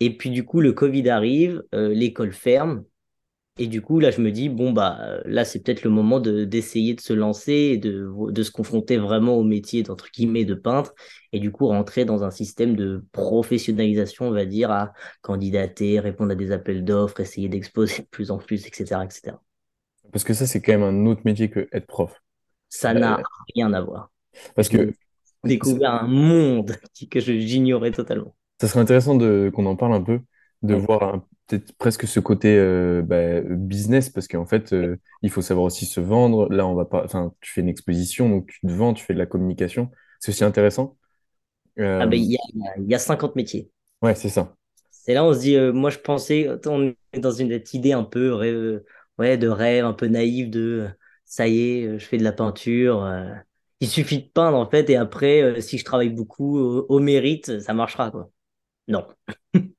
Et 0.00 0.16
puis, 0.16 0.30
du 0.30 0.44
coup, 0.44 0.60
le 0.60 0.72
Covid 0.72 1.08
arrive, 1.10 1.62
euh, 1.74 1.88
l'école 1.94 2.32
ferme. 2.32 2.84
Et 3.58 3.66
du 3.66 3.82
coup, 3.82 4.00
là, 4.00 4.10
je 4.10 4.22
me 4.22 4.32
dis, 4.32 4.48
bon, 4.48 4.72
bah, 4.72 5.20
là, 5.26 5.44
c'est 5.44 5.60
peut-être 5.62 5.82
le 5.82 5.90
moment 5.90 6.20
de, 6.20 6.44
d'essayer 6.44 6.94
de 6.94 7.00
se 7.00 7.12
lancer 7.12 7.52
et 7.52 7.76
de, 7.76 8.10
de 8.30 8.42
se 8.42 8.50
confronter 8.50 8.96
vraiment 8.96 9.36
au 9.36 9.44
métier, 9.44 9.82
d'entre 9.82 10.10
guillemets, 10.10 10.46
de 10.46 10.54
peintre. 10.54 10.94
Et 11.32 11.38
du 11.38 11.52
coup, 11.52 11.66
rentrer 11.66 12.06
dans 12.06 12.24
un 12.24 12.30
système 12.30 12.76
de 12.76 13.04
professionnalisation, 13.12 14.26
on 14.26 14.30
va 14.30 14.46
dire, 14.46 14.70
à 14.70 14.92
candidater, 15.20 16.00
répondre 16.00 16.32
à 16.32 16.34
des 16.34 16.50
appels 16.50 16.82
d'offres, 16.82 17.20
essayer 17.20 17.50
d'exposer 17.50 18.02
de 18.02 18.06
plus 18.06 18.30
en 18.30 18.38
plus, 18.38 18.66
etc., 18.66 19.02
etc. 19.04 19.36
Parce 20.12 20.24
que 20.24 20.32
ça, 20.32 20.46
c'est 20.46 20.62
quand 20.62 20.72
même 20.72 20.82
un 20.82 21.06
autre 21.06 21.22
métier 21.26 21.50
que 21.50 21.68
être 21.72 21.86
prof. 21.86 22.22
Ça 22.70 22.94
n'a 22.94 23.18
euh, 23.18 23.22
rien 23.54 23.72
à 23.74 23.82
voir. 23.82 24.10
Parce 24.54 24.70
que. 24.70 24.94
Découvert 25.44 26.02
un 26.02 26.06
monde 26.06 26.76
que 27.10 27.20
j'ignorais 27.20 27.90
totalement. 27.90 28.34
Ça 28.60 28.68
serait 28.68 28.80
intéressant 28.80 29.14
de, 29.14 29.50
qu'on 29.52 29.66
en 29.66 29.76
parle 29.76 29.92
un 29.92 30.02
peu, 30.02 30.20
de 30.62 30.74
voir 30.74 31.02
un 31.02 31.26
peut-être 31.52 31.76
presque 31.76 32.06
ce 32.06 32.20
côté 32.20 32.56
euh, 32.56 33.02
bah, 33.02 33.40
business 33.42 34.08
parce 34.08 34.26
qu'en 34.26 34.46
fait 34.46 34.72
euh, 34.72 34.96
il 35.22 35.30
faut 35.30 35.42
savoir 35.42 35.66
aussi 35.66 35.84
se 35.84 36.00
vendre. 36.00 36.48
Là 36.50 36.66
on 36.66 36.74
va 36.74 36.86
pas 36.86 37.04
enfin 37.04 37.34
tu 37.40 37.52
fais 37.52 37.60
une 37.60 37.68
exposition 37.68 38.28
donc 38.28 38.46
tu 38.46 38.60
te 38.60 38.72
vends 38.72 38.94
tu 38.94 39.04
fais 39.04 39.12
de 39.12 39.18
la 39.18 39.26
communication. 39.26 39.90
C'est 40.18 40.30
aussi 40.30 40.44
intéressant. 40.44 40.96
Ah 41.78 42.06
ben, 42.06 42.14
il 42.14 42.32
y, 42.32 42.38
y, 42.90 42.94
a 42.94 42.98
50 42.98 43.36
métiers. 43.36 43.70
Ouais 44.02 44.14
c'est 44.14 44.28
ça. 44.28 44.54
C'est 44.90 45.14
là 45.14 45.24
on 45.24 45.34
se 45.34 45.40
dit 45.40 45.56
euh, 45.56 45.72
moi 45.72 45.90
je 45.90 45.98
pensais 45.98 46.48
on 46.66 46.94
est 47.12 47.18
dans 47.18 47.32
une 47.32 47.60
idée 47.72 47.92
un 47.92 48.04
peu 48.04 48.82
ouais 49.18 49.36
de 49.36 49.48
rêve 49.48 49.84
un 49.84 49.94
peu 49.94 50.06
naïf 50.06 50.48
de 50.48 50.88
ça 51.24 51.48
y 51.48 51.60
est 51.60 51.98
je 51.98 52.04
fais 52.04 52.18
de 52.18 52.24
la 52.24 52.32
peinture 52.32 53.10
il 53.80 53.88
suffit 53.88 54.22
de 54.22 54.28
peindre 54.28 54.56
en 54.56 54.68
fait 54.68 54.88
et 54.90 54.96
après 54.96 55.60
si 55.60 55.76
je 55.76 55.84
travaille 55.84 56.10
beaucoup 56.10 56.58
au 56.58 56.98
mérite 56.98 57.60
ça 57.60 57.74
marchera 57.74 58.10
quoi. 58.10 58.30
Non 58.88 59.06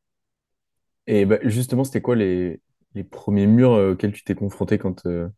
Et 1.08 1.26
bah, 1.26 1.38
justement, 1.44 1.84
c'était 1.84 2.02
quoi 2.02 2.16
les, 2.16 2.62
les 2.96 3.04
premiers 3.04 3.48
murs 3.48 3.74
euh, 3.74 3.94
auxquels 3.94 4.14
tu 4.14 4.24
t'es 4.24 4.36
confronté 4.36 4.78
quand... 4.78 5.06
euh, 5.06 5.30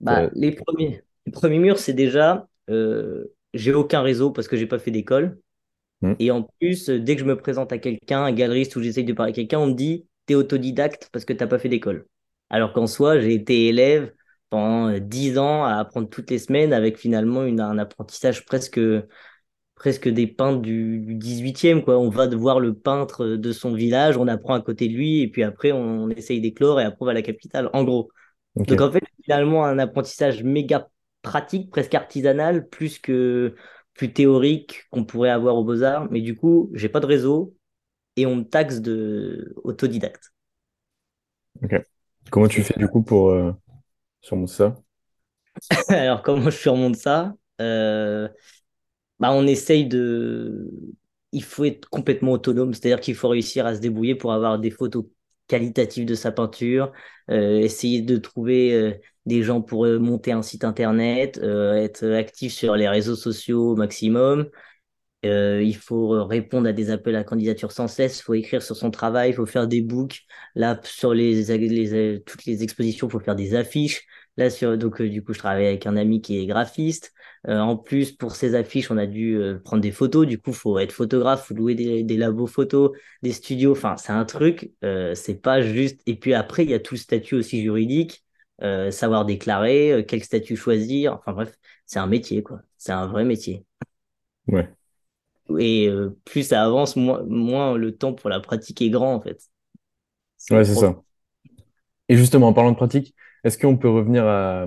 Bah, 0.00 0.28
les 0.32 0.52
premiers, 0.52 1.02
les 1.26 1.32
premiers 1.32 1.58
murs, 1.58 1.78
c'est 1.78 1.92
déjà, 1.92 2.48
euh, 2.70 3.24
j'ai 3.54 3.72
aucun 3.74 4.00
réseau 4.02 4.30
parce 4.30 4.48
que 4.48 4.56
j'ai 4.56 4.66
pas 4.66 4.78
fait 4.78 4.90
d'école. 4.90 5.40
Hmm. 6.00 6.14
Et 6.18 6.30
en 6.30 6.44
plus, 6.60 6.88
dès 6.90 7.16
que 7.16 7.22
je 7.22 7.26
me 7.26 7.36
présente 7.36 7.72
à 7.72 7.78
quelqu'un, 7.78 8.24
un 8.24 8.32
galeriste 8.32 8.76
ou 8.76 8.82
j'essaye 8.82 9.04
de 9.04 9.12
parler 9.14 9.32
à 9.32 9.34
quelqu'un, 9.34 9.60
on 9.60 9.68
me 9.68 9.74
dit, 9.74 10.06
t'es 10.26 10.34
autodidacte 10.36 11.10
parce 11.12 11.24
que 11.24 11.32
t'as 11.34 11.46
pas 11.48 11.58
fait 11.58 11.68
d'école. 11.70 12.06
Alors 12.50 12.72
qu'en 12.72 12.86
soi, 12.88 13.20
j'ai 13.20 13.34
été 13.34 13.68
élève 13.68 14.12
pendant 14.50 14.88
euh, 14.90 15.00
10 15.00 15.38
ans 15.38 15.64
à 15.64 15.76
apprendre 15.76 16.08
toutes 16.10 16.30
les 16.30 16.38
semaines 16.40 16.72
avec 16.72 16.98
finalement 16.98 17.44
une, 17.44 17.60
un 17.60 17.78
apprentissage 17.78 18.44
presque 18.46 18.80
presque 19.78 20.08
des 20.08 20.26
peintres 20.26 20.60
du, 20.60 21.14
18e, 21.14 21.82
quoi. 21.82 21.98
On 21.98 22.10
va 22.10 22.26
voir 22.26 22.58
le 22.58 22.74
peintre 22.74 23.24
de 23.24 23.52
son 23.52 23.74
village, 23.74 24.16
on 24.16 24.26
apprend 24.26 24.54
à 24.54 24.60
côté 24.60 24.88
de 24.88 24.94
lui, 24.94 25.22
et 25.22 25.28
puis 25.28 25.44
après, 25.44 25.70
on, 25.70 26.10
essaye 26.10 26.40
d'éclore 26.40 26.80
et 26.80 26.84
après, 26.84 26.98
on 27.00 27.04
va 27.04 27.12
à 27.12 27.14
la 27.14 27.22
capitale, 27.22 27.70
en 27.72 27.84
gros. 27.84 28.10
Donc, 28.56 28.80
en 28.80 28.90
fait, 28.90 29.04
finalement, 29.22 29.64
un 29.64 29.78
apprentissage 29.78 30.42
méga 30.42 30.88
pratique, 31.22 31.70
presque 31.70 31.94
artisanal, 31.94 32.68
plus 32.68 32.98
que 32.98 33.54
plus 33.94 34.12
théorique 34.12 34.84
qu'on 34.90 35.04
pourrait 35.04 35.30
avoir 35.30 35.56
aux 35.56 35.64
Beaux-Arts. 35.64 36.08
Mais 36.10 36.20
du 36.20 36.36
coup, 36.36 36.70
j'ai 36.74 36.88
pas 36.88 37.00
de 37.00 37.06
réseau 37.06 37.56
et 38.16 38.26
on 38.26 38.36
me 38.36 38.42
taxe 38.44 38.80
de 38.80 39.52
autodidacte. 39.64 40.32
Ok. 41.62 41.74
Comment 42.30 42.48
tu 42.48 42.62
fais 42.62 42.78
du 42.78 42.86
coup 42.86 43.02
pour 43.02 43.30
euh, 43.30 43.52
surmonter 44.20 44.52
ça? 44.52 44.76
Alors, 45.88 46.22
comment 46.22 46.50
je 46.50 46.56
surmonte 46.56 46.96
ça? 46.96 47.34
Euh, 47.60 48.28
bah, 49.20 49.32
on 49.32 49.46
essaye 49.46 49.86
de... 49.86 50.70
Il 51.32 51.42
faut 51.44 51.64
être 51.64 51.88
complètement 51.90 52.32
autonome, 52.32 52.72
c'est-à-dire 52.72 53.00
qu'il 53.00 53.14
faut 53.14 53.28
réussir 53.28 53.66
à 53.66 53.74
se 53.74 53.80
débrouiller 53.80 54.14
pour 54.14 54.32
avoir 54.32 54.58
des 54.58 54.70
photos 54.70 55.04
qualitatives 55.46 56.06
de 56.06 56.14
sa 56.14 56.30
peinture, 56.30 56.92
euh, 57.30 57.58
essayer 57.58 58.02
de 58.02 58.16
trouver 58.16 58.72
euh, 58.74 58.92
des 59.26 59.42
gens 59.42 59.60
pour 59.62 59.86
euh, 59.86 59.98
monter 59.98 60.32
un 60.32 60.42
site 60.42 60.64
internet, 60.64 61.38
être 61.38 62.06
actif 62.12 62.52
sur 62.52 62.76
les 62.76 62.88
réseaux 62.88 63.16
sociaux 63.16 63.72
au 63.72 63.76
maximum. 63.76 64.48
Il 65.24 65.76
faut 65.76 66.24
répondre 66.24 66.68
à 66.68 66.72
des 66.72 66.90
appels 66.90 67.16
à 67.16 67.24
candidature 67.24 67.72
sans 67.72 67.88
cesse, 67.88 68.20
il 68.20 68.22
faut 68.22 68.34
écrire 68.34 68.62
sur 68.62 68.76
son 68.76 68.90
travail, 68.90 69.30
il 69.30 69.34
faut 69.34 69.46
faire 69.46 69.66
des 69.66 69.82
books. 69.82 70.22
Là, 70.54 70.80
sur 70.84 71.12
les, 71.12 71.44
toutes 72.24 72.44
les 72.44 72.62
expositions, 72.62 73.08
il 73.08 73.10
faut 73.10 73.20
faire 73.20 73.34
des 73.36 73.54
affiches. 73.54 74.06
Là, 74.38 74.50
sur, 74.50 74.78
donc, 74.78 75.00
euh, 75.00 75.08
du 75.08 75.24
coup, 75.24 75.32
je 75.32 75.40
travaille 75.40 75.66
avec 75.66 75.84
un 75.84 75.96
ami 75.96 76.22
qui 76.22 76.38
est 76.38 76.46
graphiste. 76.46 77.12
Euh, 77.48 77.58
en 77.58 77.76
plus, 77.76 78.12
pour 78.12 78.36
ces 78.36 78.54
affiches, 78.54 78.88
on 78.88 78.96
a 78.96 79.06
dû 79.06 79.36
euh, 79.36 79.58
prendre 79.58 79.82
des 79.82 79.90
photos. 79.90 80.28
Du 80.28 80.40
coup, 80.40 80.52
faut 80.52 80.78
être 80.78 80.92
photographe, 80.92 81.48
faut 81.48 81.54
louer 81.54 81.74
des, 81.74 82.04
des 82.04 82.16
labos 82.16 82.46
photos, 82.46 82.92
des 83.22 83.32
studios. 83.32 83.72
Enfin, 83.72 83.96
c'est 83.96 84.12
un 84.12 84.24
truc. 84.24 84.70
C'est 84.80 85.42
pas 85.42 85.60
juste. 85.60 86.00
Et 86.06 86.14
puis 86.14 86.34
après, 86.34 86.62
il 86.62 86.70
y 86.70 86.74
a 86.74 86.78
tout 86.78 86.94
le 86.94 87.00
statut 87.00 87.34
aussi 87.34 87.62
juridique, 87.62 88.24
savoir 88.60 89.24
déclarer, 89.24 90.04
quel 90.06 90.22
statut 90.22 90.54
choisir. 90.54 91.14
Enfin 91.14 91.32
bref, 91.32 91.58
c'est 91.84 91.98
un 91.98 92.06
métier, 92.06 92.44
quoi. 92.44 92.60
C'est 92.76 92.92
un 92.92 93.08
vrai 93.08 93.24
métier. 93.24 93.64
Ouais. 94.46 94.68
Et 95.58 95.90
plus 96.24 96.44
ça 96.44 96.62
avance, 96.62 96.94
moins, 96.94 97.24
moins 97.24 97.76
le 97.76 97.96
temps 97.96 98.12
pour 98.12 98.30
la 98.30 98.38
pratique 98.38 98.80
est 98.82 98.90
grand, 98.90 99.14
en 99.14 99.20
fait. 99.20 99.42
C'est 100.36 100.54
Ouais, 100.54 100.64
c'est 100.64 100.76
ça. 100.76 100.94
Et 102.08 102.16
justement, 102.16 102.48
en 102.48 102.52
parlant 102.52 102.70
de 102.70 102.76
pratique, 102.76 103.14
est-ce 103.44 103.58
qu'on 103.58 103.76
peut 103.76 103.88
revenir 103.90 104.26
à 104.26 104.66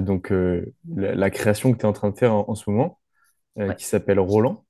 donc, 0.00 0.32
euh, 0.32 0.74
la, 0.94 1.14
la 1.14 1.30
création 1.30 1.72
que 1.72 1.78
tu 1.78 1.82
es 1.84 1.86
en 1.88 1.92
train 1.92 2.10
de 2.10 2.16
faire 2.18 2.34
en, 2.34 2.44
en 2.48 2.54
ce 2.54 2.68
moment, 2.70 3.00
euh, 3.58 3.70
Ouais. 3.70 3.74
qui 3.74 3.86
s'appelle 3.86 4.20
Roland? 4.20 4.64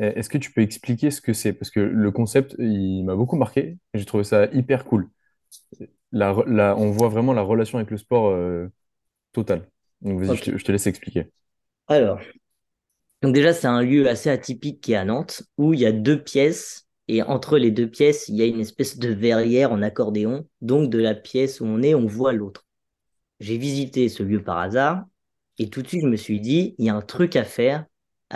Euh, 0.00 0.12
Est-ce 0.16 0.28
que 0.30 0.38
tu 0.38 0.52
peux 0.52 0.62
expliquer 0.62 1.10
ce 1.12 1.20
que 1.22 1.32
c'est? 1.34 1.52
Parce 1.54 1.70
que 1.70 1.80
le 1.80 2.10
concept, 2.12 2.56
il 2.58 3.04
m'a 3.04 3.16
beaucoup 3.16 3.36
marqué 3.36 3.78
j'ai 3.94 4.06
trouvé 4.06 4.24
ça 4.24 4.46
hyper 4.52 4.84
cool. 4.86 5.10
La, 6.12 6.32
re- 6.32 6.44
la- 6.48 6.76
on 6.76 6.90
voit 6.90 7.08
vraiment 7.08 7.32
la 7.32 7.42
relation 7.42 7.78
avec 7.78 7.90
le 7.90 7.96
sport 7.98 8.28
euh, 8.30 8.68
totale. 9.32 9.68
Donc 10.02 10.20
vas-y, 10.20 10.36
je 10.36 10.44
te, 10.44 10.58
je 10.58 10.64
te 10.64 10.72
laisse 10.72 10.86
expliquer. 10.88 11.30
Alors, 11.88 12.20
donc 13.22 13.34
déjà, 13.34 13.52
c'est 13.54 13.66
un 13.68 13.82
lieu 13.82 14.08
assez 14.08 14.30
atypique 14.30 14.80
qui 14.80 14.92
est 14.92 14.96
à 14.96 15.04
Nantes, 15.04 15.42
où 15.58 15.74
il 15.74 15.80
y 15.80 15.86
a 15.86 15.92
deux 15.92 16.22
pièces, 16.22 16.81
et 17.08 17.22
entre 17.22 17.58
les 17.58 17.70
deux 17.70 17.88
pièces, 17.88 18.28
il 18.28 18.36
y 18.36 18.42
a 18.42 18.46
une 18.46 18.60
espèce 18.60 18.98
de 18.98 19.08
verrière 19.08 19.72
en 19.72 19.82
accordéon. 19.82 20.48
Donc, 20.60 20.90
de 20.90 20.98
la 20.98 21.14
pièce 21.14 21.60
où 21.60 21.66
on 21.66 21.82
est, 21.82 21.94
on 21.94 22.06
voit 22.06 22.32
l'autre. 22.32 22.66
J'ai 23.40 23.58
visité 23.58 24.08
ce 24.08 24.22
lieu 24.22 24.42
par 24.42 24.58
hasard, 24.58 25.04
et 25.58 25.68
tout 25.68 25.82
de 25.82 25.88
suite, 25.88 26.02
je 26.02 26.08
me 26.08 26.16
suis 26.16 26.40
dit, 26.40 26.74
il 26.78 26.86
y 26.86 26.90
a 26.90 26.94
un 26.94 27.02
truc 27.02 27.36
à 27.36 27.44
faire 27.44 27.84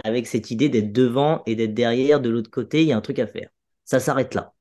avec 0.04 0.26
cette 0.26 0.50
idée 0.50 0.68
d'être 0.68 0.92
devant 0.92 1.42
et 1.46 1.56
d'être 1.56 1.74
derrière, 1.74 2.20
de 2.20 2.28
l'autre 2.28 2.50
côté, 2.50 2.82
il 2.82 2.88
y 2.88 2.92
a 2.92 2.96
un 2.96 3.00
truc 3.00 3.18
à 3.18 3.26
faire. 3.26 3.48
Ça 3.84 4.00
s'arrête 4.00 4.34
là. 4.34 4.54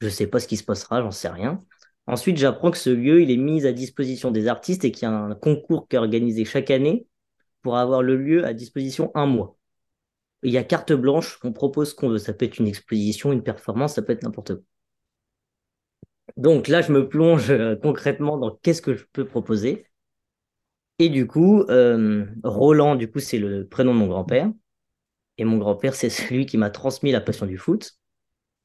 Je 0.00 0.08
sais 0.08 0.26
pas 0.26 0.40
ce 0.40 0.48
qui 0.48 0.56
se 0.56 0.64
passera, 0.64 1.02
j'en 1.02 1.10
sais 1.10 1.28
rien. 1.28 1.64
Ensuite, 2.06 2.38
j'apprends 2.38 2.70
que 2.70 2.78
ce 2.78 2.90
lieu, 2.90 3.20
il 3.20 3.30
est 3.30 3.36
mis 3.36 3.66
à 3.66 3.72
disposition 3.72 4.30
des 4.30 4.48
artistes 4.48 4.84
et 4.84 4.92
qu'il 4.92 5.02
y 5.08 5.10
a 5.10 5.14
un 5.14 5.34
concours 5.34 5.88
qui 5.88 5.96
est 5.96 5.98
organisé 5.98 6.44
chaque 6.44 6.70
année 6.70 7.06
pour 7.62 7.76
avoir 7.76 8.02
le 8.02 8.16
lieu 8.16 8.46
à 8.46 8.54
disposition 8.54 9.10
un 9.14 9.26
mois. 9.26 9.57
Il 10.42 10.52
y 10.52 10.58
a 10.58 10.64
carte 10.64 10.92
blanche, 10.92 11.38
on 11.44 11.52
propose 11.52 11.90
ce 11.90 11.94
qu'on 11.94 12.08
veut. 12.08 12.18
Ça 12.18 12.32
peut 12.32 12.44
être 12.46 12.58
une 12.58 12.66
exposition, 12.68 13.32
une 13.32 13.42
performance, 13.42 13.94
ça 13.94 14.02
peut 14.02 14.12
être 14.12 14.22
n'importe 14.24 14.54
quoi. 14.54 14.64
Donc 16.36 16.68
là, 16.68 16.80
je 16.82 16.92
me 16.92 17.08
plonge 17.08 17.50
euh, 17.50 17.76
concrètement 17.76 18.38
dans 18.38 18.56
qu'est-ce 18.62 18.82
que 18.82 18.94
je 18.94 19.04
peux 19.12 19.26
proposer. 19.26 19.86
Et 20.98 21.08
du 21.08 21.26
coup, 21.26 21.62
euh, 21.70 22.26
Roland, 22.42 22.96
du 22.96 23.10
coup, 23.10 23.20
c'est 23.20 23.38
le 23.38 23.66
prénom 23.66 23.94
de 23.94 23.98
mon 24.00 24.06
grand-père. 24.08 24.50
Et 25.38 25.44
mon 25.44 25.58
grand-père, 25.58 25.94
c'est 25.94 26.10
celui 26.10 26.46
qui 26.46 26.58
m'a 26.58 26.70
transmis 26.70 27.12
la 27.12 27.20
passion 27.20 27.46
du 27.46 27.58
foot, 27.58 27.92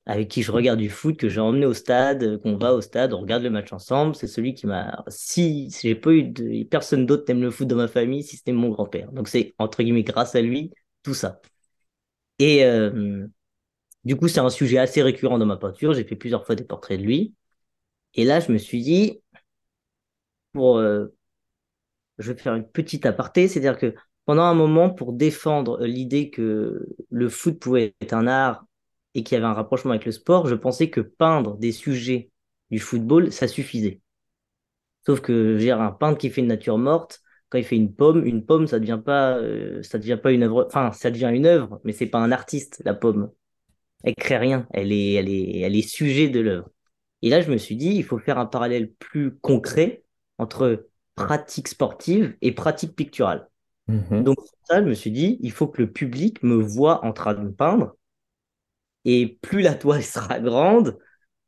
avec 0.05 0.29
qui 0.29 0.43
je 0.43 0.51
regarde 0.51 0.79
du 0.79 0.89
foot, 0.89 1.17
que 1.17 1.29
j'ai 1.29 1.41
emmené 1.41 1.65
au 1.65 1.73
stade, 1.73 2.41
qu'on 2.41 2.57
va 2.57 2.73
au 2.73 2.81
stade, 2.81 3.13
on 3.13 3.21
regarde 3.21 3.43
le 3.43 3.51
match 3.51 3.73
ensemble. 3.73 4.15
C'est 4.15 4.27
celui 4.27 4.55
qui 4.55 4.67
m'a. 4.67 5.03
Si, 5.09 5.71
j'ai 5.81 5.95
pas 5.95 6.11
eu 6.11 6.23
de... 6.23 6.63
personne 6.65 7.05
d'autre 7.05 7.25
t'aime 7.25 7.41
le 7.41 7.51
foot 7.51 7.67
dans 7.67 7.77
ma 7.77 7.87
famille, 7.87 8.23
si 8.23 8.37
c'était 8.37 8.53
mon 8.53 8.69
grand-père. 8.69 9.11
Donc 9.11 9.27
c'est 9.29 9.53
entre 9.59 9.83
guillemets 9.83 10.03
grâce 10.03 10.35
à 10.35 10.41
lui, 10.41 10.71
tout 11.03 11.13
ça. 11.13 11.41
Et 12.39 12.65
euh, 12.65 13.27
du 14.05 14.17
coup, 14.17 14.27
c'est 14.29 14.39
un 14.41 14.49
sujet 14.51 14.79
assez 14.79 15.03
récurrent 15.03 15.39
dans 15.39 15.45
ma 15.47 15.57
peinture. 15.57 15.93
J'ai 15.93 16.05
fait 16.05 16.17
plusieurs 16.17 16.45
fois 16.45 16.55
des 16.55 16.65
portraits 16.65 16.99
de 16.99 17.05
lui. 17.05 17.35
Et 18.15 18.25
là, 18.25 18.39
je 18.41 18.51
me 18.51 18.59
suis 18.59 18.83
dit, 18.83 19.21
pour, 20.51 20.77
euh, 20.77 21.07
je 22.19 22.31
vais 22.31 22.39
faire 22.41 22.55
une 22.55 22.67
petite 22.67 23.05
aparté, 23.05 23.47
c'est-à-dire 23.47 23.77
que 23.77 23.95
pendant 24.25 24.43
un 24.43 24.53
moment, 24.53 24.89
pour 24.89 25.13
défendre 25.13 25.83
l'idée 25.85 26.29
que 26.29 26.87
le 27.09 27.29
foot 27.29 27.59
pouvait 27.59 27.95
être 28.01 28.13
un 28.13 28.27
art 28.27 28.65
et 29.15 29.23
qu'il 29.23 29.35
y 29.35 29.37
avait 29.37 29.47
un 29.47 29.53
rapprochement 29.53 29.91
avec 29.91 30.05
le 30.05 30.11
sport, 30.11 30.47
je 30.47 30.55
pensais 30.55 30.89
que 30.89 31.01
peindre 31.01 31.57
des 31.57 31.71
sujets 31.71 32.31
du 32.71 32.79
football, 32.79 33.31
ça 33.31 33.47
suffisait. 33.47 34.01
Sauf 35.05 35.21
que 35.21 35.57
j'ai 35.57 35.71
un 35.71 35.91
peintre 35.91 36.17
qui 36.17 36.29
fait 36.29 36.41
une 36.41 36.47
nature 36.47 36.77
morte, 36.77 37.21
quand 37.53 37.59
il 37.59 37.63
fait 37.63 37.75
une 37.75 37.93
pomme, 37.93 38.25
une 38.25 38.43
pomme, 38.43 38.65
ça 38.65 38.79
devient 38.79 38.99
pas, 39.03 39.37
euh, 39.37 39.83
ça 39.83 39.99
devient 39.99 40.17
pas 40.21 40.31
une 40.31 40.41
œuvre, 40.41 40.65
enfin, 40.65 40.91
ça 40.91 41.11
devient 41.11 41.29
une 41.31 41.45
œuvre, 41.45 41.79
mais 41.83 41.91
c'est 41.91 42.07
pas 42.07 42.17
un 42.17 42.31
artiste, 42.31 42.81
la 42.83 42.95
pomme. 42.95 43.29
Elle 44.03 44.15
crée 44.15 44.37
rien, 44.37 44.65
elle 44.73 44.91
est, 44.91 45.13
elle 45.13 45.29
est, 45.29 45.59
elle 45.59 45.75
est 45.75 45.87
sujet 45.87 46.29
de 46.29 46.39
l'œuvre. 46.39 46.67
Et 47.21 47.29
là, 47.29 47.41
je 47.41 47.51
me 47.51 47.57
suis 47.57 47.75
dit, 47.75 47.93
il 47.93 48.03
faut 48.03 48.17
faire 48.17 48.39
un 48.39 48.47
parallèle 48.47 48.91
plus 48.91 49.37
concret 49.37 50.03
entre 50.39 50.87
pratique 51.13 51.67
sportive 51.67 52.35
et 52.41 52.53
pratique 52.53 52.95
picturale. 52.95 53.47
Mhm. 53.87 54.23
Donc, 54.23 54.37
pour 54.37 54.49
ça, 54.63 54.81
je 54.81 54.87
me 54.87 54.95
suis 54.95 55.11
dit, 55.11 55.37
il 55.41 55.51
faut 55.51 55.67
que 55.67 55.79
le 55.79 55.91
public 55.91 56.41
me 56.41 56.55
voit 56.55 57.05
en 57.05 57.13
train 57.13 57.35
de 57.35 57.49
peindre, 57.49 57.95
et 59.05 59.37
plus 59.43 59.61
la 59.61 59.75
toile 59.75 60.01
sera 60.03 60.39
grande, 60.39 60.97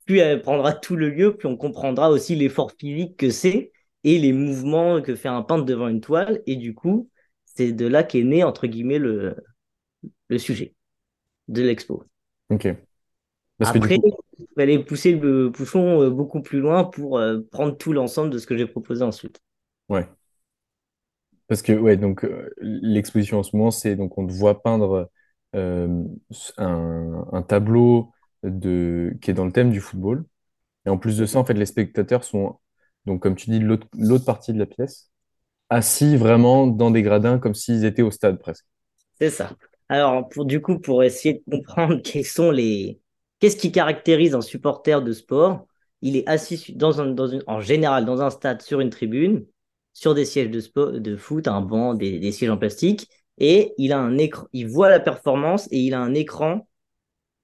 plus 0.06 0.20
elle 0.20 0.44
prendra 0.44 0.72
tout 0.72 0.96
le 0.96 1.10
lieu, 1.10 1.36
plus 1.36 1.48
on 1.48 1.58
comprendra 1.58 2.12
aussi 2.12 2.36
l'effort 2.36 2.74
physique 2.78 3.18
que 3.18 3.32
c'est 3.32 3.72
et 4.06 4.20
les 4.20 4.34
mouvements 4.34 5.02
que 5.04 5.16
fait 5.18 5.30
un 5.30 5.44
peintre 5.44 5.66
devant 5.66 5.90
une 5.90 6.02
toile. 6.02 6.44
Et 6.48 6.58
du 6.58 6.76
coup, 6.76 7.10
c'est 7.46 7.74
de 7.74 7.88
là 7.88 8.04
qu'est 8.06 8.24
né, 8.24 8.46
entre 8.46 8.68
guillemets, 8.68 9.00
le, 9.00 9.38
le 10.30 10.38
sujet 10.40 10.76
de 11.50 11.62
l'expo. 11.64 12.06
Ok. 12.50 12.68
Parce 13.58 13.72
Après, 13.72 13.98
coup, 14.00 14.16
il 14.40 14.48
fallait 14.56 14.80
pousser 14.84 15.12
le 15.14 15.50
bouchon 15.50 16.02
euh, 16.02 16.10
beaucoup 16.10 16.42
plus 16.42 16.60
loin 16.62 16.86
pour 16.86 17.18
euh, 17.20 17.42
prendre 17.52 17.78
tout 17.78 17.92
l'ensemble 17.94 18.30
de 18.30 18.38
ce 18.38 18.48
que 18.48 18.56
j'ai 18.58 18.66
proposé 18.68 19.04
ensuite. 19.04 19.42
ouais. 19.90 20.08
Parce 21.48 21.62
que, 21.62 21.74
ouais, 21.74 21.98
donc, 21.98 22.26
euh, 22.26 22.50
l'exposition 22.60 23.40
en 23.40 23.44
ce 23.44 23.56
moment, 23.56 23.72
c'est 23.72 23.96
donc 23.96 24.18
on 24.18 24.26
te 24.26 24.32
voit 24.34 24.64
peindre 24.64 25.12
euh, 25.56 26.04
un, 26.58 27.28
un 27.32 27.42
tableau 27.44 28.12
de, 28.44 29.16
qui 29.22 29.32
est 29.32 29.34
dans 29.36 29.46
le 29.46 29.52
thème 29.52 29.72
du 29.72 29.80
football. 29.80 30.26
Et 30.86 30.90
en 30.90 30.98
plus 30.98 31.18
de 31.18 31.26
ça, 31.28 31.40
en 31.40 31.46
fait, 31.46 31.56
les 31.56 31.66
spectateurs 31.68 32.24
sont, 32.26 32.60
donc, 33.06 33.22
comme 33.22 33.36
tu 33.36 33.50
dis, 33.50 33.60
l'autre 33.60 34.26
partie 34.26 34.54
de 34.54 34.60
la 34.60 34.66
pièce, 34.66 35.12
assis 35.70 36.18
vraiment 36.18 36.68
dans 36.68 36.92
des 36.92 37.02
gradins 37.02 37.40
comme 37.40 37.54
s'ils 37.54 37.86
étaient 37.86 38.02
au 38.02 38.12
stade 38.12 38.40
presque. 38.40 38.66
C'est 39.20 39.30
ça. 39.30 39.52
Alors, 39.90 40.28
pour, 40.30 40.46
du 40.46 40.62
coup, 40.62 40.80
pour 40.80 41.04
essayer 41.04 41.44
de 41.46 41.58
comprendre 41.58 42.02
quels 42.04 42.26
sont 42.26 42.52
les... 42.52 43.00
Qu'est-ce 43.40 43.58
qui 43.58 43.72
caractérise 43.72 44.34
un 44.34 44.42
supporter 44.42 45.02
de 45.04 45.12
sport? 45.12 45.68
Il 46.02 46.16
est 46.16 46.28
assis 46.28 46.76
en 47.48 47.60
général 47.62 48.06
dans 48.06 48.22
un 48.22 48.30
stade 48.30 48.62
sur 48.62 48.80
une 48.80 48.90
tribune, 48.90 49.46
sur 49.94 50.14
des 50.14 50.26
sièges 50.26 50.50
de, 50.50 50.60
sport, 50.60 50.92
de 50.94 51.16
foot, 51.16 51.48
un 51.48 51.62
banc, 51.62 51.94
des, 51.94 52.20
des 52.20 52.32
sièges 52.32 52.50
en 52.50 52.58
plastique, 52.58 53.10
et 53.38 53.74
il 53.78 53.92
a 53.92 54.00
un 54.00 54.18
écran, 54.18 54.48
il 54.54 54.68
voit 54.68 54.90
la 54.90 55.00
performance 55.00 55.68
et 55.72 55.80
il 55.80 55.94
a 55.94 56.00
un 56.00 56.14
écran 56.14 56.68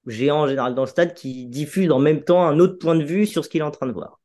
géant 0.07 0.43
en 0.43 0.47
général 0.47 0.75
dans 0.75 0.83
le 0.83 0.87
stade 0.87 1.13
qui 1.13 1.47
diffuse 1.47 1.91
en 1.91 1.99
même 1.99 2.23
temps 2.23 2.43
un 2.47 2.59
autre 2.59 2.77
point 2.77 2.95
de 2.95 3.03
vue 3.03 3.25
sur 3.25 3.43
ce 3.43 3.49
qu'il 3.49 3.61
est 3.61 3.65
en 3.65 3.71
train 3.71 3.87
de 3.87 3.91
voir. 3.91 4.20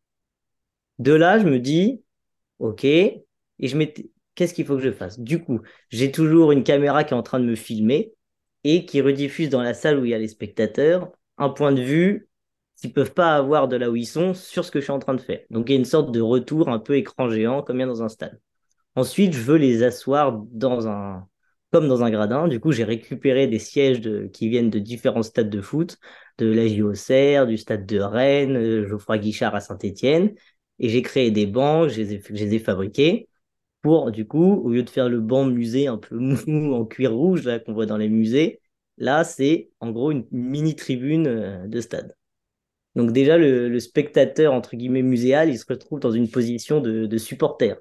De 0.99 1.13
là, 1.13 1.39
je 1.39 1.45
me 1.45 1.59
dis, 1.59 2.03
OK, 2.59 2.85
et 2.85 3.25
je 3.61 3.77
m'étais, 3.77 4.11
qu'est-ce 4.35 4.55
qu'il 4.55 4.67
faut 4.67 4.77
que 4.77 4.83
je 4.83 4.93
fasse? 4.93 5.21
Du 5.21 5.43
coup, 5.43 5.61
j'ai 5.91 6.13
toujours 6.13 6.53
une 6.53 6.65
caméra 6.65 7.05
qui 7.05 7.15
est 7.15 7.17
en 7.17 7.23
train 7.23 7.41
de 7.41 7.45
me 7.47 7.55
filmer 7.57 8.15
et 8.65 8.87
qui 8.87 9.01
rediffuse 9.01 9.51
dans 9.51 9.63
la 9.63 9.75
salle 9.75 9.99
où 9.99 10.05
il 10.05 10.11
y 10.11 10.15
a 10.15 10.19
les 10.19 10.29
spectateurs 10.29 11.13
un 11.39 11.51
point 11.51 11.73
de 11.73 11.83
vue 11.83 12.29
qu'ils 12.77 12.93
peuvent 12.93 13.13
pas 13.15 13.37
avoir 13.37 13.69
de 13.69 13.77
là 13.77 13.91
où 13.91 13.97
ils 13.97 14.07
sont 14.07 14.35
sur 14.35 14.65
ce 14.65 14.71
que 14.71 14.81
je 14.81 14.85
suis 14.85 14.93
en 14.93 14.99
train 14.99 15.15
de 15.15 15.21
faire. 15.21 15.41
Donc 15.51 15.69
il 15.69 15.73
y 15.73 15.77
a 15.77 15.79
une 15.79 15.85
sorte 15.85 16.13
de 16.13 16.21
retour 16.21 16.69
un 16.69 16.79
peu 16.79 16.97
écran 16.97 17.31
géant 17.31 17.63
comme 17.63 17.77
il 17.79 17.81
y 17.81 17.83
a 17.85 17.87
dans 17.87 18.03
un 18.03 18.09
stade. 18.09 18.41
Ensuite, 18.95 19.35
je 19.35 19.41
veux 19.41 19.57
les 19.57 19.83
asseoir 19.83 20.33
dans 20.53 20.89
un 20.89 21.29
comme 21.73 21.89
dans 21.89 22.03
un 22.05 22.11
gradin. 22.11 22.49
Du 22.49 22.61
coup, 22.61 22.73
j'ai 22.73 22.85
récupéré 22.85 23.47
des 23.49 23.59
sièges 23.59 24.01
qui 24.33 24.49
viennent 24.49 24.71
de 24.71 24.79
différents 24.79 25.23
stades 25.23 25.51
de 25.51 25.61
foot, 25.61 25.99
de 26.39 26.47
la 26.47 27.45
du 27.47 27.57
stade 27.59 27.87
de 27.87 28.01
Rennes, 28.01 28.57
euh, 28.57 28.87
Geoffroy 28.87 29.19
Guichard 29.19 29.55
à 29.55 29.61
Saint-Étienne, 29.61 30.35
et 30.79 30.89
j'ai 30.89 31.03
créé 31.03 31.31
des 31.31 31.47
bancs, 31.47 31.89
je 31.89 32.03
les 32.03 32.55
ai, 32.55 32.59
fabriqués 32.59 33.29
pour, 33.83 34.11
du 34.11 34.27
coup, 34.27 34.55
au 34.65 34.71
lieu 34.71 34.83
de 34.83 34.91
faire 34.91 35.09
le 35.09 35.21
banc 35.21 35.45
musée 35.47 35.87
un 35.87 35.99
peu 35.99 36.17
mou 36.47 36.75
en 36.75 36.85
cuir 36.85 37.13
rouge 37.15 37.49
qu'on 37.65 37.73
voit 37.73 37.87
dans 37.87 37.97
les 37.99 38.09
musées, 38.09 38.61
là, 38.99 39.25
c'est 39.25 39.71
en 39.81 39.93
gros 39.93 40.11
une 40.11 40.27
mini 40.33 40.75
tribune 40.77 41.27
euh, 41.29 41.67
de 41.69 41.81
stade. 41.81 42.17
Donc 42.97 43.13
déjà, 43.13 43.39
le, 43.39 43.79
spectateur, 43.81 44.53
entre 44.55 44.77
guillemets, 44.77 45.03
muséal, 45.03 45.51
il 45.51 45.59
se 45.59 45.67
retrouve 45.69 46.01
dans 46.01 46.13
une 46.13 46.31
position 46.31 46.81
de, 46.81 47.19
supporter. 47.19 47.77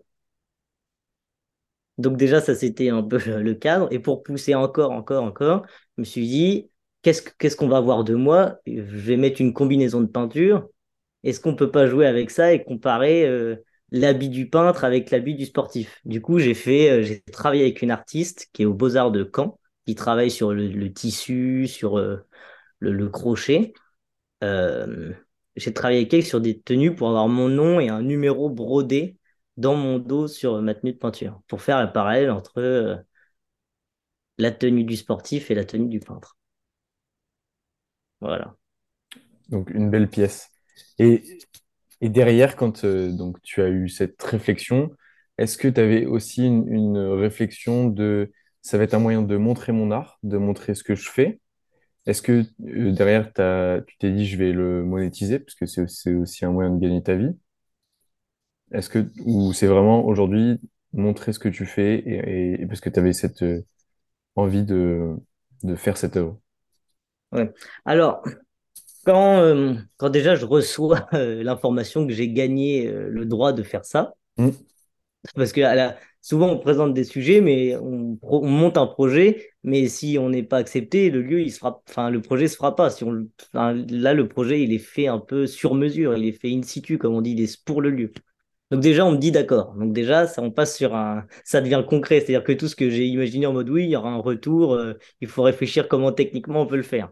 Donc 1.98 2.18
déjà, 2.18 2.42
ça, 2.42 2.56
c'était 2.56 2.90
un 2.90 3.04
peu 3.04 3.18
le 3.42 3.54
cadre. 3.56 3.88
Et 3.92 4.00
pour 4.00 4.24
pousser 4.24 4.56
encore, 4.56 4.92
encore, 4.92 5.24
encore, 5.24 5.66
je 5.98 6.02
me 6.02 6.06
suis 6.06 6.28
dit, 6.28 6.70
qu'est-ce 7.02 7.56
qu'on 7.56 7.68
va 7.68 7.80
voir 7.80 8.04
de 8.04 8.16
moi? 8.16 8.60
Je 8.66 8.82
vais 8.82 9.18
mettre 9.18 9.42
une 9.42 9.54
combinaison 9.54 10.02
de 10.02 10.08
peinture. 10.08 10.68
Est-ce 11.25 11.39
qu'on 11.41 11.55
peut 11.55 11.72
pas 11.72 11.88
jouer 11.88 12.05
avec 12.05 12.29
ça 12.29 12.53
et 12.53 12.63
comparer 12.63 13.27
euh, 13.27 13.58
l'habit 13.91 14.29
du 14.29 14.48
peintre 14.48 14.84
avec 14.84 15.10
l'habit 15.10 15.36
du 15.36 15.46
sportif? 15.46 16.00
Du 16.05 16.22
coup, 16.22 16.38
j'ai 16.38 16.53
fait, 16.53 16.91
euh, 16.91 17.03
j'ai 17.03 17.22
travaillé 17.22 17.63
avec 17.63 17.82
une 17.82 17.91
artiste 17.91 18.48
qui 18.53 18.62
est 18.62 18.65
aux 18.65 18.75
Beaux-Arts 18.75 19.12
de 19.12 19.29
Caen, 19.36 19.60
qui 19.88 19.96
travaille 19.96 20.29
sur 20.29 20.53
le, 20.53 20.94
tissu, 20.94 21.67
sur 21.67 21.98
euh, 21.98 22.17
le, 22.79 23.10
crochet. 23.10 23.74
j'ai 24.41 25.74
travaillé 25.74 26.00
avec 26.00 26.13
elle 26.13 26.25
sur 26.25 26.41
des 26.41 26.62
tenues 26.62 26.96
pour 26.96 27.10
avoir 27.10 27.27
mon 27.27 27.50
nom 27.50 27.79
et 27.79 27.89
un 27.89 28.01
numéro 28.03 28.50
brodé 28.50 29.17
dans 29.58 29.75
mon 29.75 30.00
dos 30.00 30.27
sur 30.27 30.62
ma 30.62 30.75
tenue 30.75 30.94
de 30.94 30.98
peinture, 30.98 31.41
pour 31.48 31.62
faire 31.62 31.84
le 31.84 31.91
parallèle 31.91 32.29
entre 32.29 33.03
la 34.38 34.51
tenue 34.51 34.84
du 34.84 34.96
sportif 34.96 35.50
et 35.50 35.55
la 35.55 35.65
tenue 35.65 35.89
du 35.89 36.00
peintre. 36.00 36.38
Voilà. 38.22 38.55
Donc 39.50 39.70
une 39.72 39.89
belle 39.89 40.10
pièce. 40.10 40.55
Et, 41.00 41.24
et 42.02 42.10
derrière, 42.10 42.56
quand 42.56 42.84
euh, 42.86 43.12
donc, 43.12 43.42
tu 43.42 43.62
as 43.62 43.70
eu 43.70 43.90
cette 43.90 44.22
réflexion, 44.24 44.92
est-ce 45.38 45.58
que 45.58 45.68
tu 45.68 45.80
avais 45.82 46.06
aussi 46.06 46.46
une, 46.46 46.98
réflexion 46.98 47.88
de 47.88 48.32
ça 48.62 48.78
va 48.78 48.84
être 48.86 48.96
un 48.96 49.00
moyen 49.00 49.22
de 49.22 49.38
montrer 49.38 49.72
mon 49.74 49.92
art, 49.92 50.18
de 50.24 50.38
montrer 50.38 50.75
ce 50.75 50.84
que 50.84 50.96
je 50.96 51.10
fais? 51.10 51.40
Est-ce 52.08 52.22
que 52.22 52.44
euh, 52.68 52.92
derrière, 52.92 53.28
tu 53.34 53.98
t'es 54.00 54.12
dit 54.12 54.25
je 54.28 54.38
vais 54.38 54.54
le 54.54 54.84
monétiser 54.84 55.40
parce 55.40 55.56
que 55.56 55.66
c'est 55.66 56.14
aussi 56.16 56.46
un 56.46 56.52
moyen 56.52 56.72
de 56.72 56.80
gagner 56.80 57.04
ta 57.04 57.16
vie? 57.16 57.36
Est-ce 58.72 58.90
que 58.90 59.08
ou 59.24 59.54
c'est 59.54 59.68
vraiment 59.68 60.06
aujourd'hui 60.06 60.60
montrer 60.94 61.34
ce 61.34 61.40
que 61.40 61.50
tu 61.50 61.66
fais 61.66 62.04
et, 62.06 62.66
parce 62.68 62.82
que 62.82 62.90
tu 62.90 63.00
avais 63.00 63.14
cette 63.14 63.44
euh, 63.44 63.66
envie 64.36 64.64
de, 64.64 65.16
de 65.64 65.75
faire 65.75 65.98
cette 65.98 66.18
œuvre? 66.18 66.40
Ouais. 67.32 67.54
Alors, 67.86 68.24
quand, 69.06 69.40
euh, 69.40 69.76
quand 69.98 70.10
déjà 70.10 70.36
je 70.36 70.46
reçois 70.46 71.08
euh, 71.14 71.44
l'information 71.44 72.06
que 72.06 72.14
j'ai 72.14 72.30
gagné 72.30 72.88
euh, 72.88 73.08
le 73.10 73.26
droit 73.26 73.54
de 73.54 73.64
faire 73.64 73.86
ça, 73.86 74.16
mm. 74.38 74.50
parce 75.36 75.52
que 75.54 75.62
souvent 76.22 76.50
on 76.50 76.60
présente 76.60 76.94
des 76.94 77.04
sujets, 77.04 77.42
mais 77.42 77.76
on, 77.78 78.18
monte 78.24 78.78
un 78.78 78.88
projet, 78.88 79.52
mais 79.64 79.88
si 79.88 80.18
on 80.20 80.30
n'est 80.30 80.44
pas 80.44 80.58
accepté, 80.58 81.10
le 81.10 81.22
lieu, 81.22 81.42
il 81.42 81.52
se 81.52 81.60
fera, 81.60 81.82
enfin, 81.88 82.10
le 82.10 82.22
projet 82.22 82.48
se 82.48 82.58
fera 82.58 82.76
pas. 82.76 82.90
Si 82.90 83.04
on, 83.04 83.28
là, 83.54 84.14
le 84.14 84.28
projet, 84.28 84.62
il 84.62 84.74
est 84.74 84.80
fait 84.80 85.08
un 85.08 85.20
peu 85.20 85.48
sur 85.48 85.76
mesure, 85.76 86.18
il 86.18 86.26
est 86.28 86.40
fait 86.40 86.52
in 86.52 86.64
situ, 86.64 86.98
comme 86.98 87.14
on 87.14 87.22
dit, 87.22 87.32
il 87.32 87.42
est 87.42 87.64
pour 87.64 87.82
le 87.82 87.92
lieu. 87.92 88.12
Donc 88.72 88.82
déjà, 88.82 89.06
on 89.06 89.12
me 89.12 89.18
dit 89.18 89.32
d'accord. 89.32 89.76
Donc 89.76 89.94
déjà, 89.94 90.26
ça, 90.28 90.42
on 90.42 90.52
passe 90.52 90.76
sur 90.76 90.96
un, 90.96 91.28
ça 91.44 91.62
devient 91.62 91.84
concret. 91.88 92.20
C'est-à-dire 92.20 92.44
que 92.44 92.54
tout 92.54 92.68
ce 92.68 92.76
que 92.76 92.90
j'ai 92.90 93.06
imaginé 93.06 93.46
en 93.46 93.54
mode 93.54 93.70
oui, 93.70 93.84
il 93.84 93.90
y 93.92 93.96
aura 93.96 94.10
un 94.10 94.18
retour. 94.18 94.80
il 95.22 95.28
faut 95.28 95.44
réfléchir 95.44 95.88
comment 95.88 96.12
techniquement 96.12 96.62
on 96.62 96.68
peut 96.68 96.76
le 96.78 96.84
faire. 96.84 97.12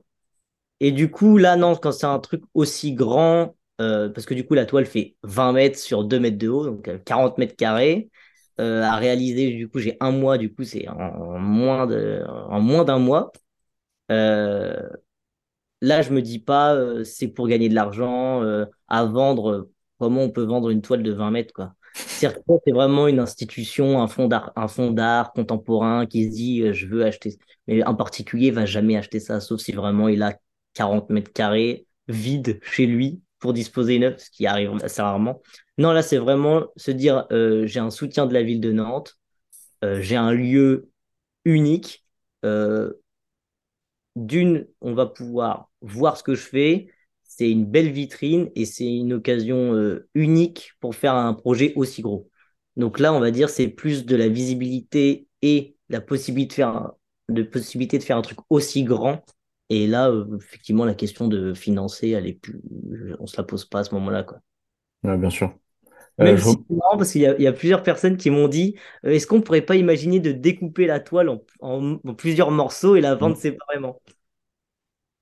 Et 0.79 0.91
du 0.91 1.09
coup, 1.11 1.37
là, 1.37 1.55
non, 1.55 1.75
quand 1.75 1.91
c'est 1.91 2.05
un 2.05 2.19
truc 2.19 2.43
aussi 2.53 2.93
grand, 2.93 3.55
euh, 3.81 4.09
parce 4.09 4.25
que 4.25 4.33
du 4.33 4.45
coup, 4.45 4.53
la 4.53 4.65
toile 4.65 4.85
fait 4.85 5.15
20 5.23 5.53
mètres 5.53 5.79
sur 5.79 6.03
2 6.03 6.19
mètres 6.19 6.37
de 6.37 6.49
haut, 6.49 6.65
donc 6.65 6.89
40 7.05 7.33
euh, 7.33 7.35
mètres 7.39 7.55
carrés. 7.55 8.09
Euh, 8.61 8.83
à 8.83 8.97
réaliser, 8.97 9.51
du 9.51 9.67
coup, 9.69 9.79
j'ai 9.79 9.97
un 9.99 10.11
mois, 10.11 10.37
du 10.37 10.53
coup, 10.53 10.63
c'est 10.63 10.87
en, 10.87 11.39
moins 11.39 11.87
d'un 11.87 12.99
mois. 12.99 13.31
là, 14.09 16.01
je 16.01 16.11
me 16.11 16.21
dis 16.21 16.39
pas, 16.39 17.03
c'est 17.03 17.27
pour 17.27 17.47
gagner 17.47 17.69
de 17.69 17.75
l'argent, 17.75 18.41
à 18.87 19.05
vendre, 19.05 19.69
comment 19.99 20.21
on 20.23 20.29
peut 20.31 20.43
vendre 20.43 20.69
une 20.69 20.81
toile 20.81 21.03
de 21.03 21.11
20 21.11 21.31
mètres, 21.31 21.53
quoi. 21.53 21.73
C'est 21.95 22.71
vraiment 22.71 23.07
une 23.07 23.19
institution, 23.19 24.01
un 24.01 24.07
fonds 24.07 24.27
d'art 24.27 25.33
contemporain 25.33 26.05
qui 26.05 26.25
se 26.25 26.29
dit, 26.29 26.73
je 26.73 26.87
veux 26.87 27.05
acheter. 27.05 27.37
Mais 27.67 27.83
un 27.83 27.93
particulier 27.93 28.51
va 28.51 28.65
jamais 28.65 28.97
acheter 28.97 29.19
ça, 29.19 29.39
sauf 29.39 29.61
si 29.61 29.71
vraiment 29.73 30.07
il 30.07 30.21
a 30.23 30.33
40 30.73 31.09
mètres 31.09 31.31
carrés 31.33 31.87
vide 32.07 32.59
chez 32.63 32.85
lui 32.85 33.21
pour 33.39 33.53
disposer 33.53 33.95
une 33.95 34.05
œuvre, 34.05 34.19
ce 34.19 34.29
qui 34.29 34.47
arrive 34.47 34.71
assez 34.83 35.01
rarement. 35.01 35.41
Non, 35.77 35.91
là, 35.91 36.01
c'est 36.01 36.17
vraiment 36.17 36.67
se 36.77 36.91
dire 36.91 37.27
euh, 37.31 37.67
j'ai 37.67 37.79
un 37.79 37.89
soutien 37.91 38.25
de 38.25 38.33
la 38.33 38.43
ville 38.43 38.61
de 38.61 38.71
Nantes, 38.71 39.17
euh, 39.83 40.01
j'ai 40.01 40.15
un 40.15 40.31
lieu 40.31 40.89
unique. 41.45 42.05
Euh, 42.45 42.93
d'une, 44.15 44.67
on 44.81 44.93
va 44.93 45.07
pouvoir 45.07 45.71
voir 45.81 46.17
ce 46.17 46.23
que 46.23 46.35
je 46.35 46.43
fais. 46.43 46.87
C'est 47.23 47.49
une 47.49 47.65
belle 47.65 47.91
vitrine 47.91 48.49
et 48.55 48.65
c'est 48.65 48.85
une 48.85 49.13
occasion 49.13 49.99
unique 50.13 50.73
pour 50.79 50.93
faire 50.95 51.15
un 51.15 51.33
projet 51.33 51.73
aussi 51.75 52.03
gros. 52.03 52.29
Donc 52.75 52.99
là, 52.99 53.11
on 53.13 53.19
va 53.19 53.31
dire 53.31 53.49
c'est 53.49 53.67
plus 53.69 54.05
de 54.05 54.15
la 54.15 54.27
visibilité 54.27 55.27
et 55.41 55.75
la 55.89 55.99
possibilité 55.99 56.49
de 56.49 56.53
faire 56.55 56.91
de 57.29 57.41
possibilité 57.43 57.97
de 57.97 58.03
faire 58.03 58.17
un 58.17 58.21
truc 58.21 58.39
aussi 58.49 58.83
grand 58.83 59.23
et 59.73 59.87
là, 59.87 60.09
euh, 60.09 60.37
effectivement, 60.37 60.85
la 60.85 60.93
question 60.93 61.27
de 61.27 61.53
financer, 61.53 62.09
elle 62.09 62.27
est 62.27 62.33
plus, 62.33 62.61
on 63.19 63.27
se 63.27 63.37
la 63.37 63.43
pose 63.43 63.65
pas 63.65 63.79
à 63.79 63.83
ce 63.83 63.93
moment-là, 63.95 64.23
quoi. 64.23 64.39
bien 65.03 65.29
sûr. 65.29 65.53
Euh, 66.19 66.25
Même 66.25 66.37
si 66.37 66.49
c'est 66.49 66.75
marrant 66.75 66.97
parce 66.97 67.11
qu'il 67.11 67.21
y, 67.21 67.47
a 67.47 67.53
plusieurs 67.53 67.81
personnes 67.81 68.17
qui 68.17 68.29
m'ont 68.29 68.47
dit 68.47 68.75
euh, 69.03 69.09
est-ce 69.09 69.25
qu'on 69.25 69.41
pourrait 69.41 69.61
pas 69.61 69.75
imaginer 69.75 70.19
de 70.19 70.31
découper 70.31 70.85
la 70.85 70.99
toile 70.99 71.39
en, 71.59 71.97
plusieurs 72.15 72.51
morceaux 72.51 72.95
et 72.95 73.01
la 73.01 73.15
vendre 73.15 73.35
séparément? 73.35 73.99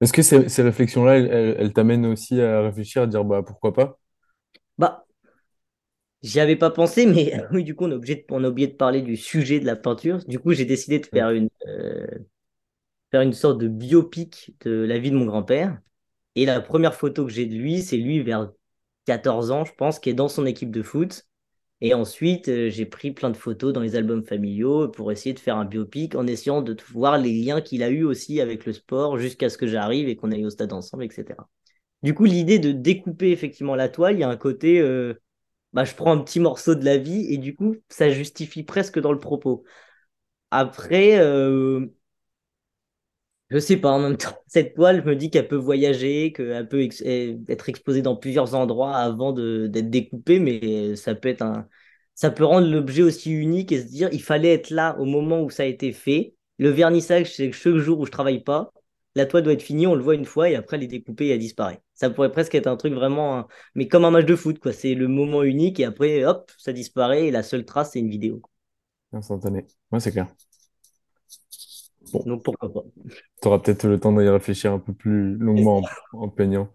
Est-ce 0.02 0.12
que 0.12 0.22
ces, 0.22 0.62
réflexions-là, 0.62 1.20
elles, 1.20 1.72
t'amènent 1.72 2.06
aussi 2.08 2.42
à 2.42 2.62
réfléchir, 2.62 3.04
à 3.04 3.08
dire 3.08 3.24
bah 3.24 3.42
pourquoi 3.46 3.72
pas? 3.72 4.00
Bah, 4.78 5.06
j'y 6.24 6.42
avais 6.42 6.58
pas 6.58 6.72
pensé, 6.72 7.06
mais 7.06 7.34
oui, 7.54 7.64
du 7.64 7.76
coup, 7.76 7.86
on, 7.86 7.92
obligé 7.92 8.26
a 8.30 8.36
oublié 8.50 8.68
de 8.68 8.74
parler 8.74 9.02
du 9.02 9.16
sujet 9.16 9.62
de 9.62 9.66
la 9.66 9.78
peinture. 9.78 10.18
Du 10.26 10.40
coup, 10.40 10.52
j'ai 10.52 10.66
décidé 10.66 11.00
de 11.00 11.06
faire 11.06 11.30
une, 11.30 11.50
faire 13.12 13.22
une 13.22 13.34
sorte 13.34 13.60
de 13.60 13.68
biopic 13.68 14.56
de 14.66 14.72
la 14.72 15.00
vie 15.00 15.12
de 15.12 15.18
mon 15.18 15.26
grand-père. 15.26 15.80
Et 16.36 16.46
la 16.46 16.62
première 16.62 16.96
photo 16.96 17.26
que 17.26 17.32
j'ai 17.32 17.46
de 17.46 17.56
lui, 17.56 17.82
c'est 17.82 17.98
lui 17.98 18.22
vers 18.22 18.52
14 19.06 19.52
ans, 19.52 19.66
je 19.66 19.74
pense, 19.74 20.00
qui 20.00 20.10
est 20.10 20.14
dans 20.14 20.30
son 20.30 20.46
équipe 20.46 20.72
de 20.72 20.82
foot. 20.82 21.26
Et 21.82 21.94
ensuite, 21.94 22.48
euh, 22.48 22.70
j'ai 22.70 22.86
pris 22.86 23.12
plein 23.12 23.32
de 23.32 23.38
photos 23.38 23.74
dans 23.74 23.82
les 23.82 23.96
albums 23.96 24.24
familiaux 24.24 24.88
pour 24.88 25.12
essayer 25.12 25.34
de 25.34 25.40
faire 25.40 25.58
un 25.58 25.66
biopic 25.66 26.16
en 26.16 26.28
essayant 26.28 26.62
de 26.62 26.78
voir 26.92 27.18
les 27.18 27.34
liens 27.34 27.60
qu'il 27.60 27.82
a 27.84 27.90
eu 27.90 28.04
aussi 28.04 28.40
avec 28.40 28.66
le 28.66 28.74
sport 28.74 29.18
jusqu'à 29.18 29.50
ce 29.50 29.58
que 29.58 29.68
j'arrive 29.68 30.08
et 30.08 30.16
qu'on 30.16 30.32
aille 30.32 30.46
au 30.46 30.52
stade 30.52 30.74
ensemble, 30.74 31.04
etc. 31.06 31.50
Du 32.04 32.14
coup, 32.14 32.26
l'idée 32.26 32.60
de 32.60 32.72
découper 32.72 33.32
effectivement 33.32 33.76
la 33.76 33.90
toile, 33.90 34.16
il 34.16 34.20
y 34.20 34.24
a 34.24 34.30
un 34.30 34.38
côté, 34.38 34.80
euh, 34.80 35.16
bah, 35.74 35.84
je 35.86 35.96
prends 35.96 36.14
un 36.14 36.20
petit 36.24 36.40
morceau 36.40 36.76
de 36.76 36.86
la 36.86 36.98
vie 36.98 37.26
et 37.34 37.38
du 37.38 37.56
coup, 37.56 37.76
ça 37.90 38.10
justifie 38.12 38.64
presque 38.64 39.00
dans 39.00 39.12
le 39.12 39.20
propos. 39.20 39.64
Après, 40.52 41.20
euh, 41.20 41.88
je 43.52 43.60
sais 43.60 43.78
pas, 43.78 43.92
en 43.92 44.00
même 44.00 44.18
temps, 44.18 44.36
cette 44.48 44.76
toile, 44.76 45.02
je 45.04 45.10
me 45.10 45.16
dis 45.16 45.30
qu'elle 45.30 45.48
peut 45.48 45.56
voyager, 45.58 46.34
qu'elle 46.34 46.68
peut 46.68 46.82
être 47.50 47.70
exposée 47.70 48.02
dans 48.02 48.16
plusieurs 48.16 48.56
endroits 48.56 48.96
avant 48.96 49.34
d'être 49.34 49.90
découpée, 49.90 50.40
mais 50.40 50.96
ça 50.96 51.14
peut 51.16 51.30
être 51.30 51.44
un, 51.44 51.68
ça 52.16 52.32
peut 52.32 52.46
rendre 52.46 52.68
l'objet 52.68 53.02
aussi 53.04 53.32
unique 53.32 53.72
et 53.72 53.82
se 53.82 53.88
dire, 53.88 54.10
il 54.12 54.22
fallait 54.22 54.54
être 54.54 54.70
là 54.70 54.98
au 55.00 55.06
moment 55.06 55.42
où 55.42 55.50
ça 55.50 55.64
a 55.64 55.66
été 55.66 55.92
fait. 55.92 56.36
Le 56.60 56.70
vernissage, 56.70 57.34
c'est 57.34 57.52
chaque 57.52 57.76
jour 57.76 58.00
où 58.00 58.06
je 58.06 58.12
travaille 58.12 58.44
pas. 58.44 58.72
La 59.16 59.26
toile 59.26 59.44
doit 59.44 59.54
être 59.54 59.62
finie, 59.62 59.88
on 59.88 59.96
le 59.96 60.04
voit 60.04 60.16
une 60.16 60.26
fois 60.26 60.50
et 60.50 60.56
après 60.56 60.78
elle 60.78 60.84
est 60.84 60.88
découpée 60.88 61.26
et 61.28 61.30
elle 61.32 61.40
disparaît. 61.40 61.82
Ça 61.94 62.10
pourrait 62.10 62.32
presque 62.32 62.56
être 62.56 62.68
un 62.68 62.78
truc 62.78 62.94
vraiment, 62.94 63.48
mais 63.76 63.88
comme 63.88 64.06
un 64.06 64.12
match 64.12 64.26
de 64.26 64.36
foot, 64.36 64.60
quoi. 64.60 64.72
C'est 64.72 64.96
le 64.96 65.08
moment 65.08 65.44
unique 65.44 65.80
et 65.80 65.86
après, 65.86 66.24
hop, 66.24 66.50
ça 66.58 66.72
disparaît 66.72 67.28
et 67.28 67.32
la 67.32 67.44
seule 67.44 67.66
trace, 67.66 67.92
c'est 67.92 68.00
une 68.00 68.10
vidéo. 68.10 68.42
Instantané. 69.12 69.68
Ouais, 69.92 70.00
c'est 70.00 70.12
clair. 70.12 70.28
Donc 72.26 72.44
pourquoi 72.44 72.72
pas. 72.72 72.84
Tu 73.42 73.48
auras 73.48 73.60
peut-être 73.60 73.88
le 73.88 74.00
temps 74.00 74.12
d'y 74.12 74.28
réfléchir 74.28 74.74
un 74.74 74.80
peu 74.80 74.94
plus 74.94 75.36
longuement 75.38 75.82
en, 76.14 76.30
peignant. 76.30 76.70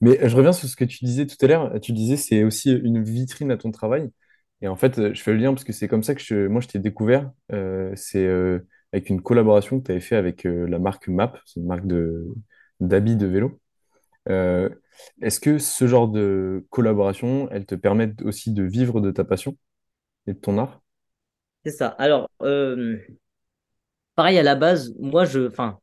Mais 0.00 0.28
je 0.28 0.36
reviens 0.36 0.52
sur 0.52 0.68
ce 0.68 0.76
que 0.76 0.84
tu 0.84 1.04
disais 1.04 1.26
tout 1.26 1.36
à 1.40 1.46
l'heure. 1.46 1.80
Tu 1.80 1.92
disais 1.92 2.16
c'est 2.16 2.44
aussi 2.44 2.72
une 2.72 3.02
vitrine 3.02 3.50
à 3.50 3.56
ton 3.56 3.70
travail. 3.70 4.10
Et 4.60 4.68
en 4.68 4.76
fait, 4.76 5.12
je 5.12 5.20
fais 5.20 5.32
le 5.32 5.38
lien 5.38 5.52
parce 5.52 5.64
que 5.64 5.72
c'est 5.72 5.88
comme 5.88 6.04
ça 6.04 6.14
que 6.14 6.46
moi 6.46 6.60
je 6.60 6.68
t'ai 6.68 6.78
découvert. 6.78 7.30
Euh, 7.52 7.92
c'est 7.96 8.24
euh, 8.24 8.60
avec 8.92 9.10
une 9.10 9.20
collaboration 9.20 9.80
que 9.80 9.86
tu 9.86 9.90
avais 9.90 10.00
fait 10.00 10.16
avec 10.16 10.46
euh, 10.46 10.66
la 10.68 10.78
marque 10.78 11.08
MAP, 11.08 11.38
c'est 11.44 11.60
une 11.60 11.66
marque 11.66 11.86
de 11.86 12.32
d'habits 12.80 13.16
de 13.16 13.26
vélo. 13.26 13.60
Est-ce 15.20 15.40
que 15.40 15.58
ce 15.58 15.86
genre 15.86 16.06
de 16.06 16.64
collaboration, 16.70 17.48
elle 17.50 17.66
te 17.66 17.74
permet 17.74 18.12
aussi 18.22 18.52
de 18.52 18.62
vivre 18.62 19.00
de 19.00 19.10
ta 19.10 19.24
passion 19.24 19.56
et 20.26 20.32
de 20.32 20.38
ton 20.38 20.58
art? 20.58 20.80
C'est 21.64 21.72
ça. 21.72 21.88
Alors, 21.88 22.28
pareil, 24.22 24.38
à 24.38 24.44
la 24.44 24.54
base, 24.54 24.94
moi, 25.00 25.24
je, 25.24 25.48
enfin, 25.48 25.80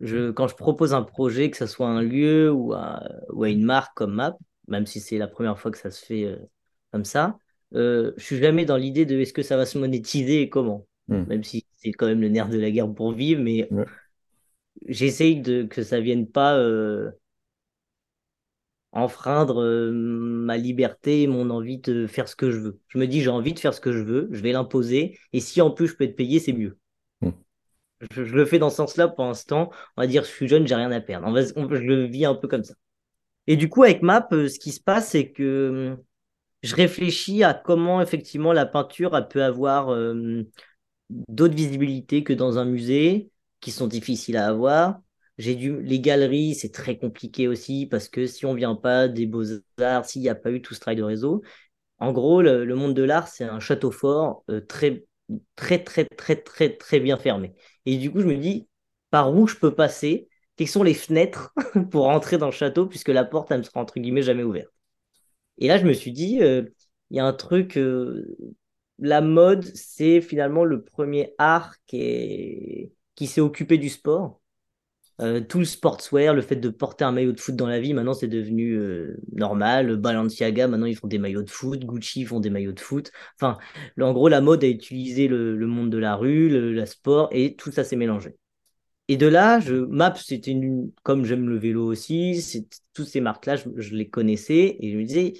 je, 0.00 0.30
quand 0.30 0.48
je 0.48 0.54
propose 0.56 0.94
un 0.94 1.02
projet, 1.02 1.50
que 1.50 1.58
ce 1.58 1.66
soit 1.66 1.88
un 1.88 2.00
lieu 2.00 2.50
ou 2.50 2.72
à, 2.72 3.02
ou 3.34 3.44
à 3.44 3.50
une 3.50 3.64
marque 3.64 3.94
comme 3.94 4.14
Map, 4.14 4.38
même 4.66 4.86
si 4.86 4.98
c'est 4.98 5.18
la 5.18 5.28
première 5.28 5.58
fois 5.58 5.70
que 5.70 5.76
ça 5.76 5.90
se 5.90 6.02
fait 6.02 6.24
euh, 6.24 6.38
comme 6.90 7.04
ça, 7.04 7.36
euh, 7.74 8.12
je 8.16 8.24
suis 8.24 8.38
jamais 8.38 8.64
dans 8.64 8.78
l'idée 8.78 9.04
de 9.04 9.20
est-ce 9.20 9.34
que 9.34 9.42
ça 9.42 9.58
va 9.58 9.66
se 9.66 9.76
monétiser 9.76 10.40
et 10.40 10.48
comment. 10.48 10.86
Hmm. 11.08 11.24
Même 11.24 11.44
si 11.44 11.66
c'est 11.76 11.92
quand 11.92 12.06
même 12.06 12.22
le 12.22 12.30
nerf 12.30 12.48
de 12.48 12.58
la 12.58 12.70
guerre 12.70 12.90
pour 12.90 13.12
vivre, 13.12 13.42
mais 13.42 13.68
j'essaye 14.88 15.42
de 15.42 15.64
que 15.64 15.82
ça 15.82 16.00
vienne 16.00 16.26
pas. 16.26 16.56
Euh, 16.56 17.10
enfreindre 18.92 19.90
ma 19.90 20.56
liberté, 20.56 21.26
mon 21.26 21.50
envie 21.50 21.78
de 21.78 22.06
faire 22.06 22.28
ce 22.28 22.36
que 22.36 22.50
je 22.50 22.58
veux. 22.58 22.80
Je 22.88 22.98
me 22.98 23.06
dis, 23.06 23.20
j'ai 23.20 23.30
envie 23.30 23.52
de 23.52 23.58
faire 23.58 23.74
ce 23.74 23.80
que 23.80 23.92
je 23.92 24.02
veux, 24.02 24.28
je 24.32 24.40
vais 24.42 24.52
l'imposer, 24.52 25.18
et 25.32 25.40
si 25.40 25.60
en 25.60 25.70
plus 25.70 25.88
je 25.88 25.96
peux 25.96 26.04
être 26.04 26.16
payé, 26.16 26.40
c'est 26.40 26.52
mieux. 26.52 26.78
Je, 28.10 28.22
le 28.22 28.44
fais 28.44 28.58
dans 28.58 28.70
ce 28.70 28.76
sens-là 28.76 29.08
pour 29.08 29.24
l'instant. 29.24 29.70
On 29.96 30.02
va 30.02 30.06
dire, 30.06 30.24
je 30.24 30.28
suis 30.28 30.48
jeune, 30.48 30.66
j'ai 30.66 30.74
rien 30.74 30.90
à 30.90 31.00
perdre. 31.00 31.28
je 31.36 31.82
le 31.82 32.04
vis 32.04 32.24
un 32.24 32.34
peu 32.34 32.48
comme 32.48 32.64
ça. 32.64 32.74
Et 33.46 33.56
du 33.56 33.68
coup, 33.68 33.82
avec 33.82 34.02
Map, 34.02 34.28
ce 34.30 34.58
qui 34.58 34.72
se 34.72 34.80
passe, 34.80 35.10
c'est 35.10 35.30
que 35.32 35.96
je 36.62 36.74
réfléchis 36.76 37.42
à 37.42 37.54
comment 37.54 38.00
effectivement 38.00 38.52
la 38.52 38.66
peinture 38.66 39.16
elle 39.16 39.28
peut 39.28 39.42
avoir 39.42 39.96
d'autres 41.10 41.54
visibilités 41.54 42.22
que 42.24 42.32
dans 42.32 42.58
un 42.58 42.64
musée, 42.64 43.30
qui 43.62 43.70
sont 43.70 43.86
difficiles 43.86 44.36
à 44.36 44.48
avoir. 44.48 45.00
J'ai 45.38 45.54
dû 45.54 45.80
les 45.80 46.00
galeries, 46.00 46.54
c'est 46.54 46.72
très 46.72 46.98
compliqué 46.98 47.48
aussi 47.48 47.86
parce 47.86 48.08
que 48.08 48.26
si 48.26 48.44
on 48.44 48.54
vient 48.54 48.74
pas 48.74 49.08
des 49.08 49.26
beaux-arts, 49.26 50.04
s'il 50.04 50.20
n'y 50.22 50.28
a 50.28 50.34
pas 50.34 50.50
eu 50.50 50.60
tout 50.60 50.74
ce 50.74 50.80
travail 50.80 50.98
de 50.98 51.02
réseau, 51.02 51.42
en 51.98 52.12
gros, 52.12 52.42
le, 52.42 52.74
monde 52.74 52.94
de 52.94 53.02
l'art, 53.02 53.28
c'est 53.28 53.44
un 53.44 53.60
château 53.60 53.90
fort 53.90 54.44
euh, 54.50 54.60
très, 54.60 55.04
très, 55.56 55.82
très, 55.82 56.04
très, 56.04 56.36
très, 56.36 56.70
très 56.76 57.00
bien 57.00 57.16
fermé. 57.16 57.54
Et 57.86 57.96
du 57.98 58.10
coup, 58.10 58.20
je 58.20 58.26
me 58.26 58.36
dis, 58.36 58.68
par 59.10 59.34
où 59.34 59.46
je 59.46 59.56
peux 59.56 59.74
passer? 59.74 60.28
Quelles 60.56 60.68
sont 60.68 60.82
les 60.82 60.94
fenêtres 60.94 61.52
pour 61.90 62.04
rentrer 62.04 62.38
dans 62.38 62.46
le 62.46 62.52
château 62.52 62.86
puisque 62.86 63.08
la 63.08 63.24
porte, 63.24 63.50
elle 63.50 63.58
me 63.58 63.62
sera 63.62 63.80
entre 63.80 63.98
guillemets 64.00 64.22
jamais 64.22 64.42
ouverte? 64.42 64.70
Et 65.58 65.68
là, 65.68 65.78
je 65.78 65.86
me 65.86 65.94
suis 65.94 66.12
dit, 66.12 66.42
euh, 66.42 66.64
il 67.10 67.16
y 67.18 67.20
a 67.20 67.26
un 67.26 67.32
truc, 67.34 67.78
euh, 67.78 68.36
la 69.00 69.22
mode, 69.22 69.64
c'est 69.76 70.20
finalement 70.22 70.64
le 70.64 70.84
premier 70.84 71.34
art 71.38 71.76
qui 71.86 73.26
s'est 73.26 73.40
occupé 73.40 73.78
du 73.78 73.88
sport. 73.88 74.41
Euh, 75.22 75.40
tout 75.40 75.60
le 75.60 75.64
sportswear, 75.64 76.34
le 76.34 76.42
fait 76.42 76.56
de 76.56 76.68
porter 76.68 77.04
un 77.04 77.12
maillot 77.12 77.32
de 77.32 77.40
foot 77.40 77.56
dans 77.56 77.66
la 77.66 77.80
vie, 77.80 77.94
maintenant 77.94 78.14
c'est 78.14 78.28
devenu 78.28 78.72
euh, 78.72 79.16
normal. 79.32 79.96
Balenciaga, 79.96 80.68
maintenant 80.68 80.86
ils 80.86 80.96
font 80.96 81.08
des 81.08 81.18
maillots 81.18 81.42
de 81.42 81.50
foot. 81.50 81.84
Gucci 81.84 82.24
font 82.24 82.40
des 82.40 82.50
maillots 82.50 82.72
de 82.72 82.80
foot. 82.80 83.12
Enfin, 83.40 83.58
en 84.00 84.12
gros, 84.12 84.28
la 84.28 84.40
mode 84.40 84.64
a 84.64 84.68
utilisé 84.68 85.28
le, 85.28 85.56
monde 85.66 85.90
de 85.90 85.98
la 85.98 86.16
rue, 86.16 86.48
le 86.48 86.84
sport, 86.86 87.28
et 87.32 87.54
tout 87.56 87.70
ça 87.72 87.84
s'est 87.84 87.96
mélangé. 87.96 88.36
Et 89.08 89.16
de 89.16 89.26
là, 89.26 89.60
je, 89.60 89.74
Maps, 89.74 90.14
c'était 90.16 90.52
une, 90.52 90.90
comme 91.02 91.24
j'aime 91.24 91.48
le 91.48 91.58
vélo 91.58 91.84
aussi, 91.84 92.66
toutes 92.94 93.08
ces 93.08 93.20
marques-là, 93.20 93.56
je, 93.56 93.94
les 93.94 94.08
connaissais 94.08 94.76
et 94.80 94.90
je 94.92 94.96
me 94.96 95.04
disais, 95.04 95.34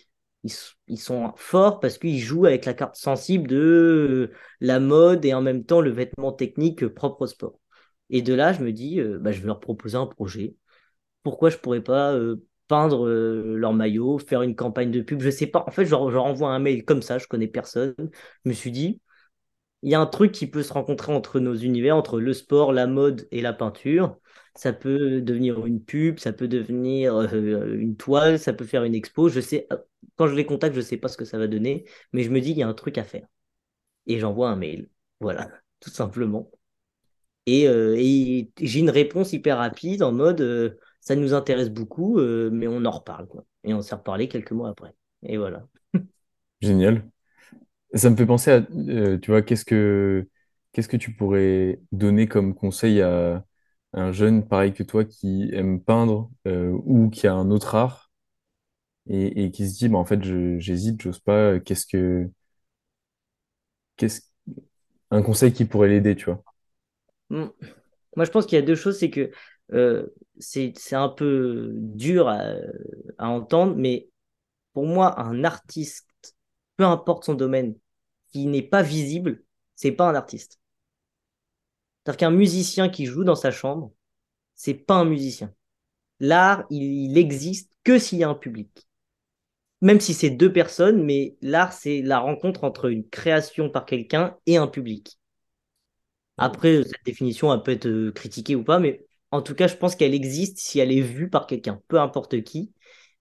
ils 0.88 0.98
sont 0.98 1.32
forts 1.36 1.80
parce 1.80 1.98
qu'ils 1.98 2.18
jouent 2.18 2.46
avec 2.46 2.66
la 2.66 2.74
carte 2.74 2.96
sensible 2.96 3.48
de 3.48 4.32
la 4.60 4.80
mode 4.80 5.24
et 5.24 5.34
en 5.34 5.42
même 5.42 5.64
temps 5.64 5.80
le 5.80 5.90
vêtement 5.90 6.32
technique 6.32 6.86
propre 6.88 7.22
au 7.22 7.26
sport. 7.26 7.61
Et 8.12 8.22
de 8.22 8.34
là, 8.34 8.52
je 8.52 8.62
me 8.62 8.72
dis, 8.72 9.00
euh, 9.00 9.18
bah, 9.18 9.32
je 9.32 9.40
vais 9.40 9.48
leur 9.48 9.60
proposer 9.60 9.96
un 9.96 10.06
projet. 10.06 10.56
Pourquoi 11.24 11.50
je 11.50 11.58
pourrais 11.58 11.82
pas 11.82 12.14
euh, 12.14 12.36
peindre 12.68 13.08
euh, 13.08 13.56
leur 13.56 13.74
maillot, 13.74 14.18
faire 14.18 14.42
une 14.42 14.56
campagne 14.56 14.90
de 14.92 15.02
pub? 15.02 15.20
Je 15.22 15.30
sais 15.30 15.46
pas. 15.48 15.64
En 15.68 15.72
fait, 15.72 15.86
je 15.86 15.90
leur, 15.92 16.02
envoie 16.24 16.50
un 16.50 16.58
mail 16.60 16.84
comme 16.84 17.02
ça, 17.02 17.18
je 17.18 17.26
connais 17.28 17.48
personne. 17.48 17.94
Je 17.98 18.50
me 18.50 18.54
suis 18.54 18.72
dit, 18.72 19.02
il 19.82 19.90
y 19.90 19.94
a 19.94 20.00
un 20.00 20.06
truc 20.06 20.32
qui 20.32 20.46
peut 20.48 20.62
se 20.62 20.72
rencontrer 20.72 21.12
entre 21.14 21.40
nos 21.40 21.54
univers, 21.56 21.96
entre 21.96 22.20
le 22.20 22.32
sport, 22.34 22.72
la 22.72 22.86
mode 22.86 23.28
et 23.32 23.42
la 23.42 23.52
peinture. 23.52 24.18
Ça 24.56 24.72
peut 24.72 25.20
devenir 25.22 25.66
une 25.66 25.82
pub, 25.84 26.18
ça 26.18 26.32
peut 26.32 26.48
devenir 26.48 27.20
une 27.34 27.96
toile, 27.96 28.38
ça 28.38 28.52
peut 28.52 28.64
faire 28.66 28.84
une 28.84 28.94
expo. 28.94 29.28
Je 29.28 29.40
sais, 29.40 29.68
quand 30.16 30.28
je 30.28 30.34
les 30.34 30.46
contacte, 30.46 30.76
je 30.76 30.80
sais 30.82 30.98
pas 30.98 31.08
ce 31.08 31.16
que 31.16 31.24
ça 31.24 31.38
va 31.38 31.48
donner, 31.48 31.86
mais 32.12 32.22
je 32.22 32.30
me 32.30 32.40
dis, 32.40 32.50
il 32.52 32.58
y 32.58 32.62
a 32.62 32.68
un 32.68 32.74
truc 32.74 32.98
à 32.98 33.04
faire. 33.04 33.26
Et 34.06 34.18
j'envoie 34.20 34.50
un 34.50 34.56
mail. 34.56 34.88
Voilà, 35.20 35.50
tout 35.80 35.90
simplement. 35.90 36.50
Euh, 37.48 37.96
et, 37.98 38.50
j'ai 38.60 38.80
une 38.80 38.90
réponse 38.90 39.32
hyper 39.32 39.58
rapide 39.58 40.02
en 40.02 40.12
mode 40.12 40.40
euh, 40.40 40.78
ça 41.00 41.16
nous 41.16 41.34
intéresse 41.34 41.70
beaucoup, 41.70 42.18
euh, 42.18 42.50
mais 42.52 42.68
on 42.68 42.84
en 42.84 42.90
reparle. 42.90 43.26
Et 43.64 43.74
on 43.74 43.82
s'est 43.82 43.94
reparlé 43.94 44.28
quelques 44.28 44.52
mois 44.52 44.70
après. 44.70 44.94
Et 45.24 45.36
voilà. 45.36 45.66
Génial. 46.60 47.08
Ça 47.94 48.10
me 48.10 48.16
fait 48.16 48.26
penser 48.26 48.50
à, 48.50 48.62
tu 49.18 49.30
vois, 49.30 49.42
qu'est-ce 49.42 49.64
que, 49.64 50.28
qu'est-ce 50.72 50.88
que 50.88 50.96
tu 50.96 51.12
pourrais 51.14 51.80
donner 51.92 52.26
comme 52.26 52.54
conseil 52.54 53.02
à 53.02 53.44
un 53.92 54.12
jeune 54.12 54.48
pareil 54.48 54.72
que 54.72 54.82
toi 54.82 55.04
qui 55.04 55.50
aime 55.52 55.82
peindre 55.82 56.30
ou 56.46 57.10
qui 57.10 57.26
a 57.26 57.34
un 57.34 57.50
autre 57.50 57.74
art 57.74 58.10
et, 59.08 59.44
et 59.44 59.50
qui 59.50 59.68
se 59.68 59.78
dit, 59.78 59.88
bah, 59.88 59.98
en 59.98 60.04
fait, 60.04 60.22
j'hésite, 60.58 61.02
j'ose 61.02 61.18
pas, 61.18 61.60
qu'est-ce 61.60 61.86
que, 61.86 62.30
qu'est-ce, 63.96 64.22
un 65.10 65.22
conseil 65.22 65.52
qui 65.52 65.64
pourrait 65.64 65.88
l'aider, 65.88 66.16
tu 66.16 66.26
vois? 66.26 66.42
Moi, 67.32 68.24
je 68.24 68.30
pense 68.30 68.46
qu'il 68.46 68.56
y 68.56 68.62
a 68.62 68.64
deux 68.64 68.74
choses, 68.74 68.98
c'est 68.98 69.10
que 69.10 69.30
euh, 69.72 70.06
c'est 70.38 70.74
un 70.92 71.08
peu 71.08 71.70
dur 71.74 72.28
à, 72.28 72.54
entendre, 73.18 73.74
mais 73.76 74.08
pour 74.72 74.86
moi, 74.86 75.20
un 75.20 75.44
artiste, 75.44 76.08
peu 76.76 76.84
importe 76.84 77.24
son 77.24 77.34
domaine, 77.34 77.76
qui 78.28 78.46
n'est 78.46 78.62
pas 78.62 78.82
visible, 78.82 79.42
c'est 79.76 79.92
pas 79.92 80.08
un 80.08 80.14
artiste. 80.14 80.60
C'est-à-dire 82.04 82.18
qu'un 82.18 82.30
musicien 82.30 82.88
qui 82.88 83.06
joue 83.06 83.24
dans 83.24 83.34
sa 83.34 83.50
chambre, 83.50 83.92
c'est 84.54 84.74
pas 84.74 84.94
un 84.94 85.04
musicien. 85.04 85.54
L'art, 86.20 86.64
il 86.70 87.16
existe 87.18 87.72
que 87.84 87.98
s'il 87.98 88.18
y 88.18 88.24
a 88.24 88.28
un 88.28 88.34
public. 88.34 88.86
Même 89.80 90.00
si 90.00 90.14
c'est 90.14 90.30
deux 90.30 90.52
personnes, 90.52 91.02
mais 91.02 91.36
l'art, 91.42 91.72
c'est 91.72 92.02
la 92.02 92.20
rencontre 92.20 92.64
entre 92.64 92.90
une 92.90 93.08
création 93.08 93.70
par 93.70 93.84
quelqu'un 93.84 94.36
et 94.46 94.56
un 94.56 94.68
public. 94.68 95.18
Après, 96.38 96.82
cette 96.84 97.04
définition, 97.04 97.52
elle 97.54 97.62
peut 97.62 97.72
être 97.72 97.86
euh, 97.86 98.12
critiquée 98.12 98.56
ou 98.56 98.64
pas, 98.64 98.78
mais 98.78 99.06
en 99.30 99.42
tout 99.42 99.54
cas, 99.54 99.68
je 99.68 99.76
pense 99.76 99.96
qu'elle 99.96 100.14
existe 100.14 100.58
si 100.58 100.78
elle 100.78 100.92
est 100.92 101.00
vue 101.00 101.30
par 101.30 101.46
quelqu'un, 101.46 101.80
peu 101.88 102.00
importe 102.00 102.42
qui. 102.42 102.72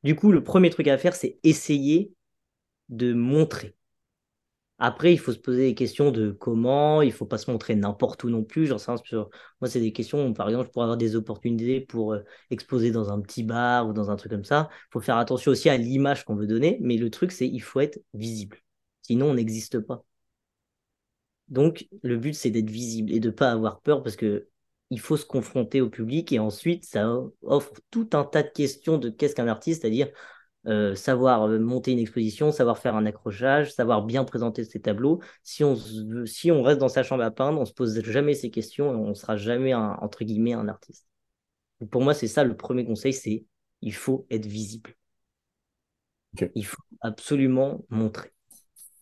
Du 0.04 0.16
coup, 0.16 0.32
le 0.32 0.44
premier 0.44 0.70
truc 0.70 0.88
à 0.88 0.98
faire, 0.98 1.16
c'est 1.16 1.40
essayer 1.44 2.14
de 2.90 3.14
montrer. 3.14 3.76
Après, 4.80 5.14
il 5.14 5.18
faut 5.20 5.32
se 5.32 5.38
poser 5.38 5.68
des 5.70 5.76
questions 5.76 6.12
de 6.12 6.32
comment, 6.32 7.02
il 7.04 7.08
ne 7.10 7.12
faut 7.14 7.26
pas 7.28 7.38
se 7.38 7.52
montrer 7.52 7.76
n'importe 7.76 8.24
où 8.24 8.30
non 8.30 8.44
plus. 8.44 8.70
Moi, 8.70 9.70
c'est 9.70 9.80
des 9.80 9.94
questions, 9.94 10.34
par 10.34 10.48
exemple, 10.50 10.68
je 10.68 10.72
pourrais 10.72 10.86
avoir 10.86 10.98
des 10.98 11.16
opportunités 11.16 11.82
pour 11.82 12.14
euh, 12.14 12.24
exposer 12.50 12.92
dans 12.92 13.12
un 13.12 13.22
petit 13.22 13.44
bar 13.44 13.88
ou 13.88 13.94
dans 13.94 14.10
un 14.10 14.16
truc 14.16 14.32
comme 14.32 14.44
ça. 14.46 14.70
Il 14.72 14.92
faut 14.94 15.00
faire 15.02 15.18
attention 15.18 15.52
aussi 15.52 15.70
à 15.70 15.78
l'image 15.78 16.26
qu'on 16.26 16.36
veut 16.36 16.48
donner, 16.48 16.78
mais 16.82 16.98
le 16.98 17.10
truc, 17.12 17.32
c'est 17.32 17.48
il 17.48 17.60
faut 17.62 17.80
être 17.80 18.00
visible. 18.16 18.58
Sinon, 19.04 19.30
on 19.32 19.34
n'existe 19.36 19.80
pas. 19.80 20.04
Donc, 21.52 21.88
le 22.02 22.18
but, 22.18 22.34
c'est 22.34 22.50
d'être 22.50 22.70
visible 22.70 23.12
et 23.12 23.20
de 23.20 23.30
ne 23.30 23.34
pas 23.34 23.52
avoir 23.52 23.82
peur 23.82 24.02
parce 24.02 24.16
que 24.16 24.48
il 24.90 25.00
faut 25.00 25.16
se 25.16 25.26
confronter 25.26 25.80
au 25.80 25.90
public 25.90 26.34
et 26.34 26.40
ensuite, 26.40 26.84
ça 26.86 27.18
offre 27.44 27.74
tout 27.92 28.10
un 28.14 28.26
tas 28.26 28.44
de 28.44 28.50
questions 28.50 28.98
de 28.98 29.10
qu'est-ce 29.10 29.36
qu'un 29.36 29.48
artiste, 29.48 29.82
c'est-à-dire 29.82 30.10
euh, 30.68 30.96
savoir 30.96 31.44
euh, 31.44 31.60
monter 31.60 31.92
une 31.92 32.00
exposition, 32.00 32.52
savoir 32.52 32.78
faire 32.78 32.96
un 32.96 33.06
accrochage, 33.06 33.74
savoir 33.74 34.04
bien 34.04 34.26
présenter 34.26 34.64
ses 34.64 34.82
tableaux. 34.82 35.20
Si 35.44 35.64
on, 35.64 35.76
si 36.26 36.52
on 36.52 36.62
reste 36.62 36.80
dans 36.80 36.90
sa 36.90 37.04
chambre 37.04 37.24
à 37.24 37.32
peindre, 37.32 37.60
on 37.60 37.66
se 37.66 37.74
pose 37.74 38.02
jamais 38.04 38.34
ces 38.34 38.52
questions 38.52 38.92
et 38.92 38.96
on 38.96 39.10
ne 39.10 39.14
sera 39.14 39.38
jamais, 39.38 39.72
un, 39.72 39.98
entre 40.02 40.24
guillemets, 40.24 40.54
un 40.54 40.68
artiste. 40.68 41.08
pour 41.90 42.02
moi, 42.02 42.14
c'est 42.14 42.28
ça 42.28 42.44
le 42.44 42.56
premier 42.56 42.86
conseil, 42.86 43.14
c'est 43.14 43.46
il 43.82 43.94
faut 43.94 44.28
être 44.30 44.46
visible. 44.46 44.96
Il 46.56 46.66
faut 46.66 46.84
absolument 47.02 47.84
montrer. 47.90 48.32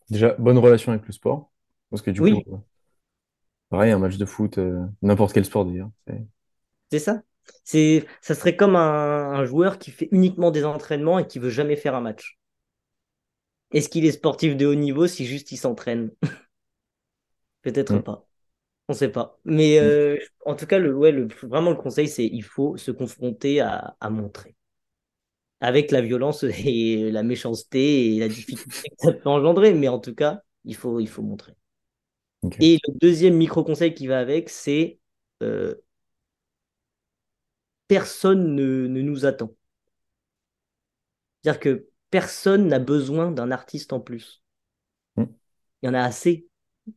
Déjà, 0.10 0.36
bonne 0.40 0.58
relation 0.58 0.92
avec 0.92 1.06
le 1.06 1.12
sport. 1.14 1.49
Parce 1.90 2.02
que 2.02 2.12
du 2.12 2.22
Oui, 2.22 2.44
coup, 2.44 2.44
pareil, 3.70 3.92
un 3.92 4.00
match 4.00 4.18
de 4.18 4.26
foot, 4.26 4.58
euh, 4.58 4.86
n'importe 5.02 5.34
quel 5.34 5.46
sport 5.46 5.66
d'ailleurs. 5.66 5.90
c'est 6.92 7.00
ça. 7.00 7.22
C'est, 7.64 8.06
ça 8.22 8.36
serait 8.36 8.56
comme 8.56 8.76
un, 8.76 9.44
joueur 9.46 9.80
qui 9.80 9.92
fait 9.92 10.08
uniquement 10.12 10.52
des 10.52 10.66
entraînements 10.66 11.20
et 11.20 11.28
qui 11.28 11.40
veut 11.40 11.50
jamais 11.50 11.76
faire 11.76 11.96
un 11.96 12.02
match. 12.02 12.38
Est-ce 13.72 13.90
qu'il 13.90 14.06
est 14.06 14.12
sportif 14.12 14.56
de 14.56 14.68
haut 14.68 14.76
niveau 14.76 15.08
si 15.08 15.26
juste 15.26 15.52
il 15.52 15.58
s'entraîne? 15.58 16.12
Peut-être 17.62 18.00
Mm. 18.00 18.00
pas. 18.00 18.28
On 18.90 18.94
sait 18.94 19.10
pas. 19.12 19.40
Mais 19.46 19.80
Mm. 19.80 19.80
euh, 19.80 20.18
en 20.46 20.56
tout 20.56 20.68
cas, 20.68 20.80
le, 20.80 20.96
ouais, 20.96 21.12
le, 21.12 21.28
vraiment 21.44 21.72
le 21.72 21.78
conseil, 21.78 22.08
c'est 22.10 22.26
il 22.28 22.44
faut 22.44 22.78
se 22.78 22.92
confronter 22.92 23.62
à, 23.62 23.98
à 24.02 24.10
montrer. 24.10 24.56
Avec 25.62 25.92
la 25.92 26.02
violence 26.02 26.44
et 26.66 27.12
la 27.12 27.24
méchanceté 27.24 28.16
et 28.16 28.20
la 28.20 28.30
difficulté 28.30 28.90
que 28.90 28.96
ça 29.00 29.14
peut 29.14 29.30
engendrer. 29.30 29.74
Mais 29.74 29.88
en 29.88 30.00
tout 30.00 30.16
cas, 30.16 30.42
il 30.66 30.76
faut, 30.76 31.00
il 31.00 31.08
faut 31.10 31.22
montrer. 31.24 31.54
Et 32.60 32.80
le 32.88 32.94
deuxième 33.00 33.36
micro-conseil 33.36 33.94
qui 33.94 34.08
va 34.08 34.20
avec, 34.20 34.50
c'est 34.50 35.00
euh, 35.44 35.76
personne 37.88 38.56
ne, 38.56 38.88
nous 38.88 39.26
attend. 39.26 39.54
C'est-à-dire 41.44 41.60
que 41.60 41.88
personne 42.10 42.68
n'a 42.68 42.80
besoin 42.80 43.32
d'un 43.32 43.52
artiste 43.52 43.94
en 43.94 44.00
plus. 44.00 44.42
Hmm. 45.18 45.26
Il 45.82 45.88
y 45.88 45.90
en 45.90 45.94
a 45.94 46.02
assez. 46.02 46.48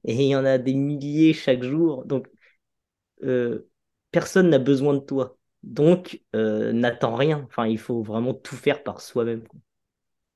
Et 0.04 0.14
il 0.14 0.28
y 0.28 0.36
en 0.36 0.44
a 0.44 0.58
des 0.58 0.74
milliers 0.74 1.32
chaque 1.32 1.62
jour. 1.62 2.04
Donc, 2.04 2.28
euh, 3.24 3.68
personne 4.10 4.50
n'a 4.50 4.58
besoin 4.58 4.94
de 4.94 5.00
toi. 5.00 5.38
Donc, 5.62 6.22
euh, 6.34 6.72
n'attends 6.72 7.16
rien. 7.16 7.44
Enfin, 7.48 7.66
il 7.66 7.78
faut 7.78 8.02
vraiment 8.02 8.34
tout 8.34 8.56
faire 8.56 8.82
par 8.82 9.00
soi-même. 9.00 9.44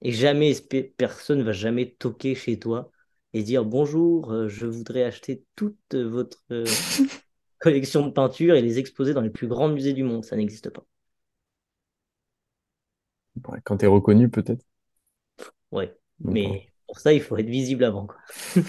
Et 0.02 0.12
jamais, 0.12 0.52
personne 0.96 1.38
ne 1.38 1.44
va 1.44 1.52
jamais 1.52 1.90
toquer 1.98 2.34
chez 2.34 2.58
toi 2.58 2.90
et 3.36 3.42
dire 3.42 3.66
bonjour, 3.66 4.32
euh, 4.32 4.48
je 4.48 4.64
voudrais 4.64 5.02
acheter 5.02 5.44
toute 5.56 5.94
votre 5.94 6.42
euh, 6.50 6.64
collection 7.58 8.06
de 8.06 8.10
peintures 8.10 8.54
et 8.54 8.62
les 8.62 8.78
exposer 8.78 9.12
dans 9.12 9.20
les 9.20 9.28
plus 9.28 9.46
grands 9.46 9.68
musées 9.68 9.92
du 9.92 10.04
monde. 10.04 10.24
Ça 10.24 10.36
n'existe 10.36 10.70
pas. 10.70 10.86
Quand 13.64 13.76
tu 13.76 13.84
es 13.84 13.88
reconnu, 13.88 14.30
peut-être. 14.30 14.64
Ouais, 15.70 15.94
mais 16.18 16.72
pour 16.86 16.98
ça, 16.98 17.12
il 17.12 17.20
faut 17.20 17.36
être 17.36 17.50
visible 17.50 17.84
avant. 17.84 18.06
Quoi. 18.06 18.16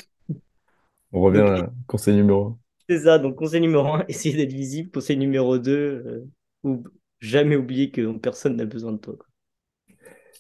On 1.14 1.22
revient 1.22 1.40
à 1.40 1.72
conseil 1.88 2.16
numéro 2.16 2.48
1. 2.48 2.58
C'est 2.90 3.00
ça, 3.00 3.20
donc 3.20 3.36
conseil 3.36 3.62
numéro 3.62 3.88
1, 3.88 4.06
essayer 4.10 4.36
d'être 4.36 4.52
visible. 4.52 4.92
Conseil 4.92 5.16
numéro 5.16 5.58
2, 5.58 5.72
euh, 5.72 6.28
ou 6.64 6.84
jamais 7.22 7.56
oublier 7.56 7.90
que 7.90 8.18
personne 8.18 8.58
n'a 8.58 8.66
besoin 8.66 8.92
de 8.92 8.98
toi. 8.98 9.16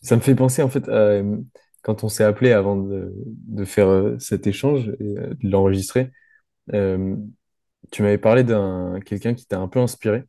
Ça 0.01 0.17
me 0.17 0.21
fait 0.21 0.35
penser 0.35 0.61
en 0.61 0.69
fait 0.69 0.89
à 0.89 1.21
quand 1.87 2.05
on 2.05 2.09
s'est 2.09 2.25
appelé 2.25 2.53
avant 2.53 2.77
de, 2.77 3.13
de 3.17 3.65
faire 3.65 3.89
euh, 3.89 4.19
cet 4.19 4.47
échange 4.47 4.89
et 5.01 5.17
euh, 5.19 5.35
de 5.43 5.49
l'enregistrer. 5.51 6.11
tu 7.91 8.01
m'avais 8.03 8.17
parlé 8.17 8.43
d'un 8.43 8.99
quelqu'un 9.05 9.33
qui 9.33 9.45
t'a 9.45 9.59
un 9.59 9.67
peu 9.67 9.79
inspiré. 9.79 10.23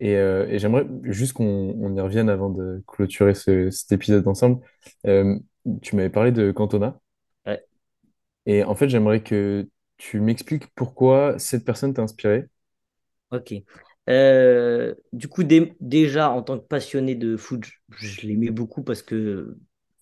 Et, 0.00 0.12
et 0.12 0.58
j'aimerais 0.58 0.86
juste 1.04 1.32
qu'on 1.32 1.44
on 1.80 1.94
y 1.96 2.00
revienne 2.00 2.28
avant 2.28 2.50
de 2.50 2.82
clôturer 2.86 3.34
ce- 3.34 3.70
cet 3.70 3.92
épisode 3.92 4.28
ensemble. 4.28 4.60
tu 5.82 5.96
m'avais 5.96 6.10
parlé 6.10 6.32
de 6.32 6.50
Cantona. 6.52 6.98
Ouais. 7.46 7.66
Et 8.46 8.64
en 8.64 8.74
fait, 8.74 8.88
j'aimerais 8.88 9.22
que 9.22 9.68
tu 9.98 10.20
m'expliques 10.20 10.66
pourquoi 10.74 11.38
cette 11.38 11.64
personne 11.64 11.94
t'a 11.94 12.02
inspiré. 12.02 12.46
Ok. 13.30 13.54
Euh, 14.08 14.94
du 15.12 15.28
coup, 15.28 15.42
dé- 15.42 15.74
déjà, 15.80 16.30
en 16.30 16.42
tant 16.42 16.58
que 16.58 16.64
passionné 16.66 17.14
de 17.16 17.36
foot, 17.36 17.64
je, 17.64 18.06
je 18.08 18.26
l'aimais 18.26 18.50
beaucoup 18.50 18.82
parce 18.84 19.02
que 19.02 19.56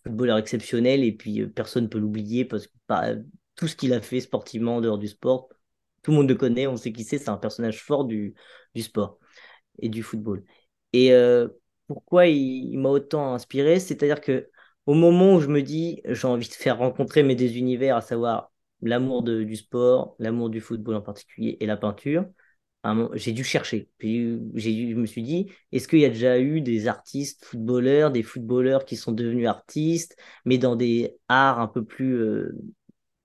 footballeur 0.05 0.39
exceptionnel 0.39 1.05
et 1.05 1.13
puis 1.13 1.41
euh, 1.41 1.49
personne 1.49 1.85
ne 1.85 1.89
peut 1.89 1.99
l'oublier 1.99 2.45
parce 2.45 2.67
que 2.67 2.73
bah, 2.89 3.15
tout 3.57 3.69
ce 3.69 3.77
qu'il 3.77 3.93
a 3.93 4.01
fait 4.01 4.21
sportivement 4.21 4.77
en 4.77 4.81
dehors 4.81 4.99
du 4.99 5.09
sport, 5.09 5.49
tout 6.03 6.11
le 6.11 6.19
monde 6.19 6.29
le 6.29 6.35
connaît, 6.37 6.67
on 6.67 6.77
sait 6.77 6.93
qui 6.93 7.05
c'est, 7.05 7.19
c'est 7.19 7.31
un 7.31 7.37
personnage 7.37 7.83
fort 7.83 8.05
du, 8.05 8.35
sport 8.77 9.19
et 9.79 9.89
du 9.89 10.03
football. 10.03 10.45
Et 10.93 11.13
euh, 11.13 11.49
pourquoi 11.87 12.27
il, 12.27 12.79
m'a 12.79 12.91
autant 12.91 13.35
inspiré? 13.35 13.81
C'est-à-dire 13.81 14.21
que 14.21 14.51
au 14.87 14.95
moment 14.95 15.37
où 15.37 15.41
je 15.41 15.49
me 15.49 15.63
dis, 15.63 16.03
j'ai 16.07 16.27
envie 16.27 16.49
de 16.49 16.55
faire 16.55 16.79
rencontrer 16.79 17.23
mes 17.23 17.35
deux 17.37 17.57
univers, 17.57 17.97
à 17.97 18.01
savoir 18.03 18.53
l'amour 18.83 19.23
du 19.23 19.57
sport, 19.57 20.15
l'amour 20.19 20.51
du 20.51 20.61
football 20.61 20.97
en 20.97 21.01
particulier 21.01 21.57
et 21.61 21.67
la 21.67 21.77
peinture, 21.77 22.27
j'ai 23.15 23.33
dû 23.33 23.45
chercher. 23.45 23.89
Puis 23.99 24.39
je 24.55 24.95
me 24.95 25.07
suis 25.07 25.23
dit, 25.23 25.51
est-ce 25.73 25.89
qu'il 25.89 26.01
y 26.01 26.05
a 26.05 26.11
déjà 26.11 26.39
eu 26.39 26.61
des 26.61 26.87
artistes 26.87 27.45
footballeurs, 27.45 28.11
des 28.11 28.23
footballeurs 28.23 28.85
qui 28.85 28.97
sont 28.97 29.13
devenus 29.13 29.47
artistes, 29.47 30.17
mais 30.45 30.59
dans 30.59 30.77
des 30.77 31.17
arts 31.29 31.61
un 31.61 31.69
peu 31.69 31.85
plus 31.85 32.15
euh, 32.15 32.53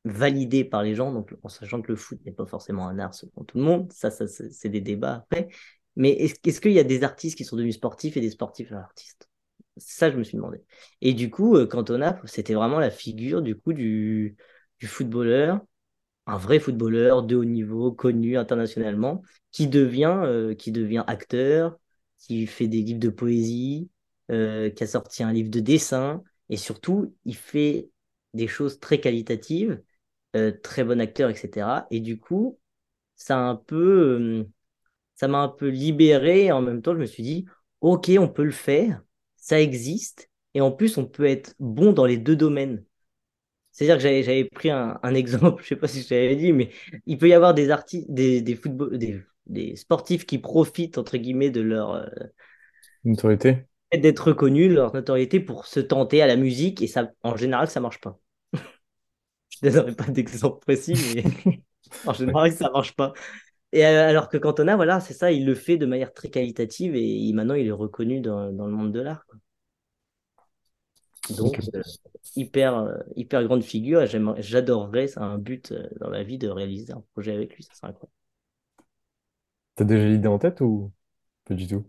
validés 0.06 0.63
par 0.63 0.84
les 0.84 0.95
gens, 0.95 1.12
donc 1.12 1.34
en 1.43 1.50
sachant 1.50 1.82
que 1.82 1.89
le 1.91 1.98
foot 1.98 2.19
n'est 2.26 2.32
pas 2.32 2.45
forcément 2.45 2.88
un 2.88 3.00
art 3.00 3.13
selon 3.13 3.43
tout 3.45 3.58
le 3.58 3.63
monde, 3.63 3.91
ça, 3.91 4.12
ça 4.12 4.28
c'est 4.28 4.69
des 4.69 4.82
débats 4.82 5.15
après. 5.15 5.50
Mais 5.95 6.12
est-ce 6.12 6.62
qu'il 6.62 6.72
y 6.72 6.80
a 6.80 6.84
des 6.84 7.04
artistes 7.04 7.38
qui 7.38 7.43
sont 7.43 7.58
devenus 7.58 7.76
sportifs 7.76 8.15
et 8.15 8.22
des 8.22 8.30
sportifs 8.30 8.72
artistes? 8.72 9.30
Ça, 9.78 10.12
je 10.12 10.17
me 10.17 10.24
suis 10.24 10.38
demandé. 10.38 10.60
Et 11.02 11.13
du 11.13 11.30
coup, 11.30 11.56
euh, 11.56 11.65
Cantona, 11.65 12.19
c'était 12.26 12.54
vraiment 12.54 12.80
la 12.80 12.91
figure 12.91 13.41
du 13.41 13.56
coup 13.56 13.74
du 13.74 14.36
footballeur 14.84 15.60
un 16.29 16.37
vrai 16.37 16.59
footballeur 16.59 17.23
de 17.23 17.35
haut 17.35 17.45
niveau, 17.45 17.91
connu 17.91 18.37
internationalement, 18.37 19.23
qui 19.51 19.67
devient, 19.67 20.21
euh, 20.23 20.55
qui 20.55 20.71
devient 20.71 21.03
acteur, 21.07 21.79
qui 22.19 22.47
fait 22.47 22.67
des 22.67 22.81
livres 22.81 22.99
de 22.99 23.09
poésie, 23.09 23.89
euh, 24.31 24.69
qui 24.69 24.83
a 24.83 24.87
sorti 24.87 25.23
un 25.23 25.31
livre 25.33 25.49
de 25.49 25.59
dessin, 25.59 26.23
et 26.49 26.57
surtout, 26.57 27.15
il 27.25 27.35
fait 27.35 27.89
des 28.33 28.47
choses 28.47 28.79
très 28.79 28.99
qualitatives, 28.99 29.81
euh, 30.35 30.51
très 30.63 30.83
bon 30.83 31.01
acteur, 31.01 31.29
etc. 31.29 31.87
Et 31.91 31.99
du 31.99 32.19
coup, 32.19 32.59
ça 33.15 33.37
a 33.37 33.41
un 33.41 33.55
peu, 33.55 34.45
ça 35.15 35.27
m'a 35.27 35.39
un 35.39 35.49
peu 35.49 35.69
libéré, 35.69 36.45
et 36.45 36.51
en 36.51 36.61
même 36.61 36.81
temps, 36.81 36.93
je 36.93 36.99
me 36.99 37.05
suis 37.05 37.23
dit, 37.23 37.45
ok, 37.81 38.11
on 38.19 38.27
peut 38.29 38.43
le 38.43 38.51
faire, 38.51 39.03
ça 39.37 39.61
existe, 39.61 40.29
et 40.53 40.61
en 40.61 40.71
plus, 40.71 40.97
on 40.97 41.05
peut 41.05 41.25
être 41.25 41.55
bon 41.59 41.93
dans 41.93 42.05
les 42.05 42.17
deux 42.17 42.35
domaines. 42.35 42.83
C'est-à-dire 43.71 43.97
que 43.97 44.01
j'avais, 44.03 44.23
j'avais 44.23 44.45
pris 44.45 44.69
un, 44.71 44.99
un 45.03 45.13
exemple, 45.15 45.62
je 45.63 45.69
sais 45.69 45.75
pas 45.75 45.88
si 45.88 46.01
je 46.03 46.08
t'avais 46.10 46.36
dit, 46.36 46.53
mais 46.53 46.71
il 47.05 47.17
peut 47.17 47.29
y 47.29 47.34
avoir 47.34 47.53
des 47.53 47.69
artistes, 47.71 48.10
des, 48.12 48.41
des, 48.41 48.55
football, 48.55 48.97
des, 48.97 49.21
des 49.47 49.75
sportifs 49.75 50.25
qui 50.25 50.38
profitent, 50.39 50.97
entre 50.97 51.17
guillemets, 51.17 51.51
de 51.51 51.62
leur 51.62 51.91
euh, 51.93 52.05
fait 53.91 53.99
d'être 53.99 54.29
reconnus, 54.29 54.71
leur 54.73 54.93
notoriété 54.95 55.39
pour 55.39 55.65
se 55.67 55.79
tenter 55.79 56.21
à 56.23 56.27
la 56.27 56.36
musique, 56.38 56.82
et 56.82 56.88
ça, 56.88 57.12
en 57.23 57.36
général, 57.38 57.69
ça 57.69 57.79
marche 57.79 57.99
pas. 58.01 58.19
Je 59.62 59.67
ne 59.67 59.71
donnerai 59.73 59.95
pas 59.95 60.05
d'exemple 60.12 60.60
précis, 60.60 60.95
mais 60.97 61.23
en 62.05 62.13
général, 62.13 62.51
ça 62.51 62.69
marche 62.71 62.95
pas. 62.95 63.13
Et 63.73 63.86
euh, 63.86 64.10
alors 64.10 64.29
que 64.29 64.38
Cantona, 64.38 64.75
voilà, 64.75 64.99
c'est 65.01 65.13
ça, 65.13 65.32
il 65.32 65.45
le 65.45 65.55
fait 65.55 65.77
de 65.77 65.86
manière 65.86 66.13
très 66.13 66.29
qualitative, 66.29 66.95
et 66.95 67.03
il- 67.03 67.34
maintenant, 67.36 67.55
il 67.55 67.67
est 67.67 67.71
reconnu 67.71 68.21
dans, 68.21 68.51
dans 68.51 68.67
le 68.67 68.73
monde 68.73 68.91
de 68.93 69.01
l'art. 69.01 69.25
Donc, 71.38 71.60
euh, 71.75 71.82
hyper, 72.36 72.75
euh, 72.77 72.97
hyper 73.15 73.43
grande 73.43 73.63
figure. 73.63 74.01
et 74.01 74.08
J'adorerais, 74.41 75.08
c'est 75.08 75.19
un 75.19 75.38
but 75.38 75.71
euh, 75.71 75.88
dans 75.99 76.10
la 76.10 76.23
vie 76.23 76.38
de 76.38 76.47
réaliser 76.49 76.93
un 76.93 77.03
projet 77.13 77.34
avec 77.34 77.55
lui. 77.55 77.63
Ça 77.63 77.73
serait 77.73 77.88
incroyable. 77.89 78.13
T'as 79.75 79.84
déjà 79.86 80.08
l'idée 80.08 80.27
en 80.27 80.39
tête 80.39 80.62
ou 80.62 80.91
pas 81.45 81.53
du 81.53 81.67
tout? 81.67 81.86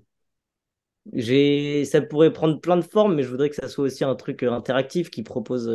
J'ai, 1.12 1.85
ça 1.87 2.01
pourrait 2.03 2.33
prendre 2.33 2.61
plein 2.61 2.77
de 2.77 2.83
formes, 2.83 3.14
mais 3.14 3.23
je 3.23 3.29
voudrais 3.29 3.49
que 3.49 3.57
ça 3.57 3.69
soit 3.69 3.85
aussi 3.85 4.05
un 4.05 4.14
truc 4.14 4.43
interactif 4.43 5.11
qui 5.11 5.23
propose 5.23 5.71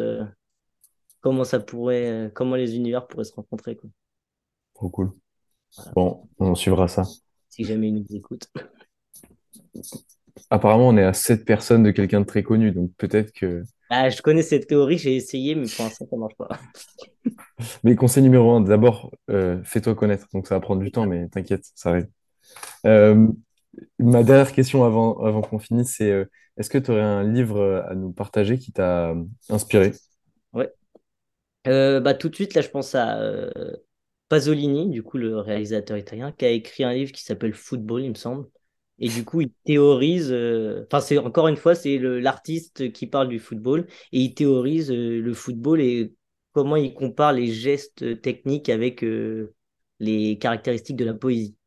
comment 1.20 1.44
ça 1.44 1.60
pourrait, 1.60 2.32
comment 2.36 2.56
les 2.56 2.76
univers 2.76 3.08
pourraient 3.08 3.24
se 3.26 3.34
rencontrer, 3.34 3.76
quoi. 3.76 3.90
Trop 4.76 4.90
cool. 4.90 5.14
Bon, 5.94 6.30
on 6.38 6.56
suivra 6.56 6.88
ça. 6.88 7.04
Si 7.50 7.64
jamais 7.64 7.90
ils 7.90 7.96
nous 7.96 8.16
écoutent. 8.16 8.50
Apparemment, 10.50 10.90
on 10.90 10.98
est 10.98 11.04
à 11.04 11.14
7 11.14 11.46
personnes 11.46 11.84
de 11.84 11.92
quelqu'un 11.92 12.22
de 12.22 12.26
très 12.26 12.44
connu, 12.44 12.72
donc 12.72 12.92
peut-être 12.98 13.32
que. 13.32 13.64
Ah, 13.90 14.10
je 14.10 14.22
connais 14.22 14.42
cette 14.42 14.68
théorie, 14.68 14.98
j'ai 14.98 15.16
essayé, 15.16 15.56
mais 15.56 15.68
pour 15.74 15.86
l'instant, 15.86 16.08
ça 16.10 16.18
marche 16.18 16.36
pas. 16.36 16.50
Mais 17.84 17.96
conseil 17.96 18.24
numéro 18.24 18.52
un, 18.52 18.62
d'abord, 18.62 19.12
euh, 19.30 19.64
fais-toi 19.64 19.96
connaître. 19.96 20.28
Donc 20.34 20.48
ça 20.48 20.56
va 20.56 20.62
prendre 20.62 20.82
du 20.82 20.92
temps, 20.92 21.06
mais 21.06 21.28
t'inquiète, 21.30 21.64
ça 21.76 21.90
arrive. 21.90 22.08
Euh, 22.86 23.28
ma 23.98 24.24
dernière 24.24 24.52
question 24.52 24.84
avant, 24.84 25.18
avant 25.24 25.42
qu'on 25.42 25.60
finisse, 25.60 25.96
c'est 25.96 26.12
euh, 26.12 26.26
est-ce 26.58 26.70
que 26.70 26.78
tu 26.78 26.92
aurais 26.92 27.02
un 27.02 27.24
livre 27.24 27.86
à 27.88 27.96
nous 27.96 28.12
partager 28.12 28.58
qui 28.58 28.72
t'a 28.72 29.16
inspiré? 29.50 29.94
Ouais. 30.54 30.70
Bah, 31.66 32.14
tout 32.14 32.30
de 32.30 32.36
suite, 32.36 32.54
là, 32.56 32.62
je 32.62 32.70
pense 32.70 32.94
à 32.94 33.18
Pasolini, 34.30 34.90
du 34.90 35.04
coup, 35.04 35.18
le 35.18 35.40
réalisateur 35.40 35.98
italien, 35.98 36.32
qui 36.32 36.46
a 36.46 36.50
écrit 36.50 36.84
un 36.84 36.94
livre 36.94 37.12
qui 37.12 37.24
s'appelle 37.24 37.54
Football, 37.54 38.04
il 38.04 38.10
me 38.10 38.16
semble. 38.16 38.48
Et 39.00 39.10
du 39.10 39.26
coup, 39.26 39.42
il 39.42 39.52
théorise, 39.66 40.32
euh, 40.32 40.86
enfin, 40.88 41.02
c'est 41.02 41.18
encore 41.18 41.48
une 41.50 41.58
fois, 41.58 41.76
c'est 41.76 41.98
l'artiste 42.00 42.92
qui 42.94 43.08
parle 43.08 43.28
du 43.28 43.40
football 43.40 43.88
et 44.14 44.22
il 44.22 44.34
théorise 44.34 44.90
euh, 44.92 45.20
le 45.22 45.34
football 45.34 45.82
et 45.82 46.14
comment 46.54 46.78
il 46.78 46.94
compare 46.94 47.34
les 47.34 47.48
gestes 47.48 48.22
techniques 48.22 48.70
avec 48.70 49.04
euh, 49.04 49.54
les 50.00 50.38
caractéristiques 50.38 50.96
de 50.98 51.06
la 51.06 51.14
poésie. 51.14 51.58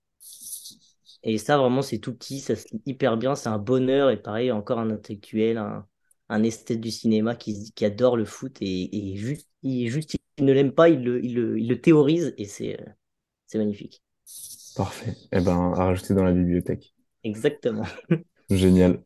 Et 1.22 1.38
ça, 1.38 1.58
vraiment, 1.58 1.82
c'est 1.82 1.98
tout 1.98 2.14
petit, 2.14 2.40
ça 2.40 2.56
se 2.56 2.66
lit 2.72 2.82
hyper 2.86 3.16
bien, 3.16 3.34
c'est 3.34 3.48
un 3.48 3.58
bonheur. 3.58 4.10
Et 4.10 4.16
pareil, 4.20 4.52
encore 4.52 4.78
un 4.78 4.90
intellectuel, 4.90 5.58
un, 5.58 5.86
un 6.28 6.42
esthète 6.42 6.80
du 6.80 6.90
cinéma 6.90 7.34
qui, 7.36 7.72
qui 7.74 7.84
adore 7.84 8.16
le 8.16 8.24
foot 8.24 8.56
et, 8.60 9.12
et 9.12 9.16
juste, 9.16 9.48
il, 9.62 9.88
juste, 9.90 10.16
il 10.38 10.44
ne 10.44 10.52
l'aime 10.52 10.72
pas, 10.72 10.88
il 10.88 11.02
le, 11.04 11.24
il 11.24 11.34
le, 11.34 11.58
il 11.58 11.68
le 11.68 11.80
théorise 11.80 12.34
et 12.38 12.44
c'est 12.46 12.78
c'est 13.46 13.58
magnifique. 13.58 14.02
Parfait. 14.74 15.14
Eh 15.32 15.40
ben, 15.42 15.72
à 15.74 15.84
rajouter 15.84 16.14
dans 16.14 16.24
la 16.24 16.32
bibliothèque. 16.32 16.94
Exactement. 17.24 17.84
Génial. 18.50 19.02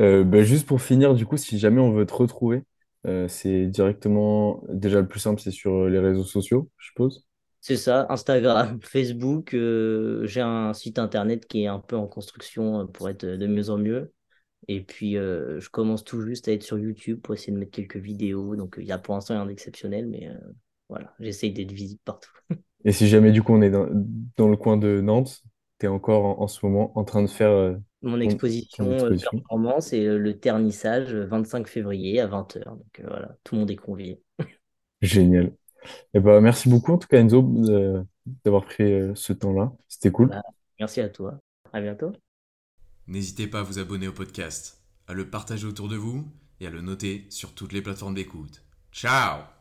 Euh, 0.00 0.24
ben, 0.24 0.44
juste 0.44 0.66
pour 0.66 0.82
finir, 0.82 1.14
du 1.14 1.26
coup, 1.26 1.36
si 1.36 1.58
jamais 1.58 1.80
on 1.80 1.92
veut 1.92 2.06
te 2.06 2.14
retrouver, 2.14 2.62
euh, 3.06 3.28
c'est 3.28 3.66
directement, 3.66 4.62
déjà 4.68 5.00
le 5.00 5.08
plus 5.08 5.20
simple, 5.20 5.40
c'est 5.40 5.50
sur 5.52 5.72
euh, 5.74 5.88
les 5.90 5.98
réseaux 6.00 6.24
sociaux, 6.24 6.70
je 6.78 6.88
suppose. 6.88 7.26
C'est 7.60 7.76
ça, 7.76 8.06
Instagram, 8.10 8.78
Facebook, 8.82 9.54
euh, 9.54 10.26
j'ai 10.26 10.40
un 10.42 10.74
site 10.74 10.98
internet 10.98 11.46
qui 11.46 11.62
est 11.62 11.66
un 11.66 11.80
peu 11.80 11.96
en 11.96 12.06
construction 12.06 12.80
euh, 12.80 12.84
pour 12.84 13.08
être 13.08 13.24
de 13.24 13.46
mieux 13.46 13.70
en 13.70 13.78
mieux. 13.78 14.12
Et 14.68 14.82
puis, 14.82 15.16
euh, 15.18 15.60
je 15.60 15.70
commence 15.70 16.04
tout 16.04 16.22
juste 16.22 16.48
à 16.48 16.52
être 16.52 16.62
sur 16.62 16.78
YouTube 16.78 17.20
pour 17.22 17.34
essayer 17.34 17.52
de 17.52 17.58
mettre 17.58 17.72
quelques 17.72 17.96
vidéos. 17.98 18.56
Donc, 18.56 18.76
il 18.78 18.86
y 18.86 18.92
a 18.92 18.98
pour 18.98 19.14
l'instant 19.14 19.34
rien 19.34 19.46
d'exceptionnel, 19.46 20.06
mais 20.08 20.28
euh, 20.28 20.34
voilà, 20.88 21.14
j'essaye 21.20 21.52
d'être 21.52 21.72
visible 21.72 22.00
partout. 22.04 22.32
Et 22.84 22.92
si 22.92 23.08
jamais, 23.08 23.32
du 23.32 23.42
coup, 23.42 23.54
on 23.54 23.62
est 23.62 23.70
dans, 23.70 23.86
dans 24.36 24.48
le 24.48 24.56
coin 24.56 24.76
de 24.76 25.00
Nantes, 25.00 25.42
tu 25.84 25.86
es 25.86 25.88
encore 25.88 26.24
en, 26.40 26.42
en 26.42 26.48
ce 26.48 26.64
moment 26.66 26.96
en 26.98 27.04
train 27.04 27.22
de 27.22 27.26
faire 27.28 27.50
euh, 27.50 27.76
Mon 28.02 28.20
exposition 28.20 28.84
ton 28.84 28.90
euh, 28.90 28.94
exposition. 28.94 29.30
performance 29.30 29.92
et 29.92 30.04
euh, 30.06 30.18
le 30.18 30.38
ternissage 30.38 31.14
euh, 31.14 31.26
25 31.26 31.66
février 31.68 32.20
à 32.20 32.26
20h. 32.26 32.64
Donc, 32.64 33.00
euh, 33.00 33.04
voilà, 33.08 33.36
tout 33.44 33.54
le 33.54 33.60
monde 33.60 33.70
est 33.70 33.76
convié. 33.76 34.22
Génial. 35.02 35.52
Eh 36.14 36.20
ben, 36.20 36.40
merci 36.40 36.68
beaucoup, 36.68 36.92
en 36.92 36.98
tout 36.98 37.08
cas, 37.08 37.20
Enzo, 37.20 37.42
d'avoir 38.44 38.64
pris 38.64 38.84
euh, 38.84 39.12
ce 39.14 39.32
temps-là. 39.32 39.72
C'était 39.88 40.10
cool. 40.12 40.30
Bah, 40.30 40.42
merci 40.78 41.00
à 41.00 41.08
toi. 41.08 41.38
À 41.72 41.80
bientôt. 41.80 42.12
N'hésitez 43.06 43.46
pas 43.46 43.60
à 43.60 43.62
vous 43.62 43.78
abonner 43.78 44.08
au 44.08 44.12
podcast, 44.12 44.82
à 45.06 45.14
le 45.14 45.30
partager 45.30 45.66
autour 45.66 45.88
de 45.88 45.96
vous 45.96 46.30
et 46.60 46.66
à 46.66 46.70
le 46.70 46.82
noter 46.82 47.24
sur 47.30 47.54
toutes 47.54 47.72
les 47.72 47.80
plateformes 47.80 48.14
d'écoute. 48.14 48.62
Ciao 48.92 49.53